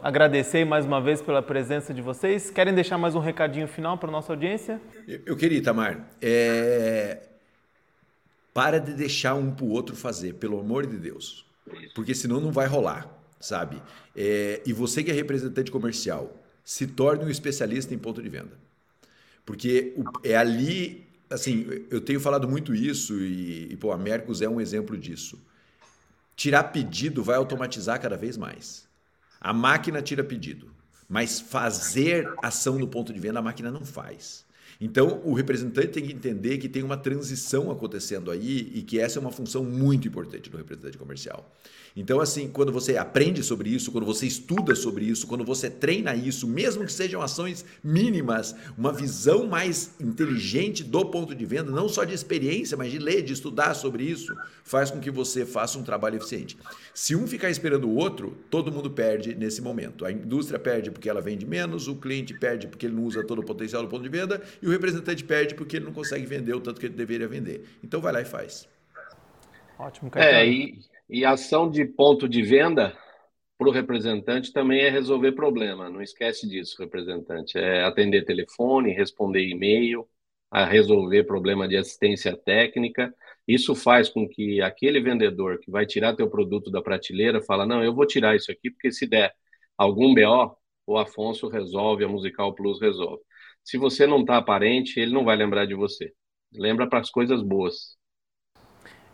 agradecer 0.03 0.65
mais 0.65 0.85
uma 0.85 1.01
vez 1.01 1.23
pela 1.23 1.41
presença 1.41 1.95
de 1.95 2.03
vocês. 2.03 2.51
Querem 2.51 2.75
deixar 2.75 2.99
mais 2.99 3.15
um 3.15 3.21
recadinho 3.21 3.69
final 3.69 3.97
para 3.97 4.09
a 4.09 4.11
nossa 4.11 4.33
audiência? 4.33 4.81
Eu, 5.07 5.21
eu 5.27 5.37
queria, 5.37 5.59
Itamar. 5.59 6.11
É... 6.21 7.23
Para 8.53 8.81
de 8.81 8.93
deixar 8.93 9.37
um 9.37 9.53
para 9.53 9.65
o 9.65 9.71
outro 9.71 9.95
fazer, 9.95 10.35
pelo 10.35 10.59
amor 10.59 10.89
de 10.89 10.97
Deus. 10.97 11.47
Porque 11.95 12.17
senão 12.17 12.41
não 12.41 12.51
vai 12.51 12.67
rolar, 12.67 13.09
sabe? 13.39 13.81
É... 14.17 14.61
E 14.67 14.73
você 14.73 15.05
que 15.05 15.13
é 15.13 15.15
representante 15.15 15.71
comercial, 15.71 16.37
se 16.65 16.89
torne 16.89 17.25
um 17.25 17.31
especialista 17.31 17.95
em 17.95 17.99
ponto 17.99 18.21
de 18.21 18.29
venda. 18.29 18.59
Porque 19.47 19.95
é 20.25 20.35
ali, 20.35 21.07
assim, 21.31 21.87
eu 21.93 22.01
tenho 22.01 22.19
falado 22.19 22.49
muito 22.49 22.75
isso 22.75 23.17
e, 23.21 23.73
e 23.73 23.77
pô, 23.77 23.93
a 23.93 23.97
Mercos 23.97 24.43
é 24.43 24.49
um 24.49 24.61
exemplo 24.61 24.97
disso. 24.97 25.41
Tirar 26.35 26.65
pedido 26.65 27.23
vai 27.23 27.37
automatizar 27.37 28.01
cada 28.01 28.17
vez 28.17 28.37
mais. 28.37 28.91
A 29.45 29.53
máquina 29.53 30.01
tira 30.01 30.23
pedido, 30.23 30.71
mas 31.09 31.41
fazer 31.41 32.33
ação 32.41 32.79
no 32.79 32.87
ponto 32.87 33.13
de 33.13 33.19
venda 33.19 33.41
a 33.41 33.43
máquina 33.43 33.73
não 33.73 33.85
faz. 33.85 34.47
Então, 34.81 35.21
o 35.25 35.33
representante 35.33 35.89
tem 35.89 36.05
que 36.05 36.13
entender 36.13 36.59
que 36.59 36.69
tem 36.69 36.85
uma 36.85 36.97
transição 36.97 37.69
acontecendo 37.69 38.31
aí 38.31 38.71
e 38.73 38.83
que 38.83 39.01
essa 39.01 39.19
é 39.19 39.21
uma 39.21 39.33
função 39.33 39.65
muito 39.65 40.07
importante 40.07 40.49
do 40.49 40.57
representante 40.57 40.97
comercial. 40.97 41.53
Então, 41.95 42.21
assim, 42.21 42.49
quando 42.49 42.73
você 42.73 42.97
aprende 42.97 43.43
sobre 43.43 43.71
isso, 43.71 43.93
quando 43.93 44.07
você 44.07 44.27
estuda 44.27 44.75
sobre 44.75 45.05
isso, 45.05 45.27
quando 45.27 45.45
você 45.45 45.69
treina 45.69 46.15
isso, 46.15 46.49
mesmo 46.49 46.85
que 46.85 46.93
sejam 46.93 47.21
ações 47.21 47.65
mínimas, 47.85 48.55
uma 48.77 48.93
visão 48.93 49.47
mais 49.47 49.95
inteligente 50.01 50.83
do 50.83 51.05
ponto 51.05 51.35
de 51.35 51.45
venda, 51.45 51.71
não 51.71 51.89
só 51.89 52.05
de 52.05 52.15
experiência, 52.15 52.77
mas 52.77 52.91
de 52.91 52.99
ler, 52.99 53.23
de 53.23 53.33
estudar 53.33 53.75
sobre 53.75 54.05
isso, 54.05 54.35
faz 54.65 54.91
com 54.91 55.01
que 55.01 55.11
você 55.11 55.45
faça 55.45 55.79
um 55.79 55.83
trabalho 55.83 56.17
eficiente. 56.17 56.57
Se 56.95 57.15
um 57.15 57.27
ficar 57.27 57.51
esperando 57.51 57.89
o 57.89 57.95
outro, 57.95 58.37
todo 58.51 58.73
mundo 58.73 58.91
perde 58.91 59.35
nesse 59.35 59.61
momento. 59.61 60.05
A 60.05 60.13
indústria 60.13 60.59
perde 60.59 60.91
porque 60.91 61.09
ela 61.09 61.21
vende 61.21 61.45
menos, 61.45 61.89
o 61.89 61.97
cliente 61.97 62.33
perde 62.33 62.67
porque 62.67 62.87
ele 62.87 62.95
não 62.95 63.05
usa 63.05 63.23
todo 63.23 63.41
o 63.41 63.45
potencial 63.45 63.83
do 63.83 63.89
ponto 63.89 64.03
de 64.03 64.09
venda 64.09 64.41
e 64.63 64.67
o 64.67 64.71
representante 64.71 65.23
perde 65.25 65.55
porque 65.55 65.77
ele 65.77 65.85
não 65.85 65.93
consegue 65.93 66.25
vender 66.25 66.55
o 66.55 66.61
tanto 66.61 66.81
que 66.81 66.87
ele 66.87 66.95
deveria 66.95 67.29
vender. 67.29 67.65
Então 67.83 68.01
vai 68.01 68.13
lá 68.13 68.23
e 68.23 68.25
faz. 68.25 68.69
Ótimo, 69.79 70.11
Caetano. 70.11 70.37
É, 70.37 70.47
e 70.47 70.92
e 71.09 71.25
a 71.25 71.33
ação 71.33 71.71
de 71.71 71.85
ponto 71.85 72.29
de 72.29 72.43
venda 72.43 72.97
para 73.59 73.69
o 73.69 73.73
representante 73.73 74.53
também 74.53 74.81
é 74.81 74.91
resolver 74.91 75.33
problema. 75.33 75.89
Não 75.89 76.03
esquece 76.03 76.49
disso, 76.49 76.77
representante. 76.81 77.59
É 77.59 77.85
atender 77.85 78.25
telefone, 78.25 78.93
responder 78.93 79.47
e-mail, 79.47 80.09
a 80.51 80.65
resolver 80.65 81.25
problema 81.25 81.69
de 81.69 81.77
assistência 81.77 82.37
técnica. 82.37 83.15
Isso 83.47 83.75
faz 83.75 84.09
com 84.09 84.29
que 84.29 84.61
aquele 84.61 85.01
vendedor 85.01 85.59
que 85.61 85.71
vai 85.71 85.87
tirar 85.87 86.15
teu 86.17 86.29
produto 86.29 86.71
da 86.71 86.83
prateleira 86.83 87.43
fala, 87.43 87.67
não, 87.67 87.83
eu 87.83 87.95
vou 87.95 88.07
tirar 88.07 88.37
isso 88.37 88.51
aqui 88.51 88.71
porque 88.71 88.91
se 88.93 89.07
der 89.07 89.33
algum 89.79 90.15
BO, 90.15 90.57
o 90.87 90.99
Afonso 90.99 91.49
resolve, 91.49 92.05
a 92.05 92.09
Musical 92.09 92.55
Plus 92.55 92.81
resolve. 92.81 93.23
Se 93.65 93.79
você 93.79 94.07
não 94.07 94.21
está 94.21 94.37
aparente, 94.39 94.99
ele 95.01 95.13
não 95.13 95.25
vai 95.25 95.37
lembrar 95.37 95.67
de 95.67 95.75
você. 95.75 96.13
Lembra 96.53 96.89
para 96.89 97.01
as 97.01 97.11
coisas 97.11 97.43
boas. 97.43 97.97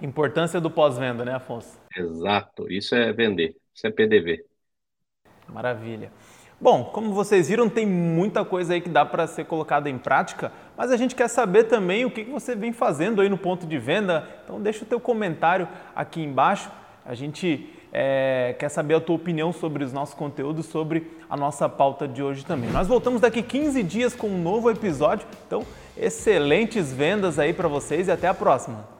Importância 0.00 0.60
do 0.60 0.70
pós-venda, 0.70 1.24
né, 1.24 1.34
Afonso? 1.34 1.80
Exato, 1.96 2.70
isso 2.70 2.94
é 2.94 3.12
vender, 3.12 3.56
isso 3.74 3.86
é 3.86 3.90
PDV. 3.90 4.44
Maravilha. 5.48 6.12
Bom, 6.60 6.84
como 6.84 7.12
vocês 7.12 7.48
viram, 7.48 7.68
tem 7.68 7.86
muita 7.86 8.44
coisa 8.44 8.74
aí 8.74 8.80
que 8.80 8.88
dá 8.88 9.04
para 9.04 9.28
ser 9.28 9.44
colocada 9.44 9.88
em 9.88 9.96
prática, 9.96 10.50
mas 10.76 10.90
a 10.90 10.96
gente 10.96 11.14
quer 11.14 11.28
saber 11.28 11.64
também 11.64 12.04
o 12.04 12.10
que 12.10 12.24
você 12.24 12.56
vem 12.56 12.72
fazendo 12.72 13.20
aí 13.20 13.28
no 13.28 13.38
ponto 13.38 13.64
de 13.64 13.78
venda. 13.78 14.28
Então 14.44 14.60
deixa 14.60 14.84
o 14.84 14.86
teu 14.86 14.98
comentário 14.98 15.68
aqui 15.94 16.20
embaixo. 16.20 16.68
A 17.06 17.14
gente 17.14 17.72
é, 17.92 18.56
quer 18.58 18.68
saber 18.68 18.94
a 18.94 19.00
tua 19.00 19.14
opinião 19.14 19.52
sobre 19.52 19.84
os 19.84 19.92
nossos 19.92 20.16
conteúdos, 20.16 20.66
sobre 20.66 21.06
a 21.30 21.36
nossa 21.36 21.68
pauta 21.68 22.08
de 22.08 22.24
hoje 22.24 22.44
também. 22.44 22.70
Nós 22.70 22.88
voltamos 22.88 23.20
daqui 23.20 23.40
15 23.40 23.80
dias 23.84 24.14
com 24.14 24.28
um 24.28 24.42
novo 24.42 24.68
episódio. 24.68 25.28
Então, 25.46 25.64
excelentes 25.96 26.92
vendas 26.92 27.38
aí 27.38 27.52
para 27.52 27.68
vocês 27.68 28.08
e 28.08 28.10
até 28.10 28.26
a 28.26 28.34
próxima. 28.34 28.97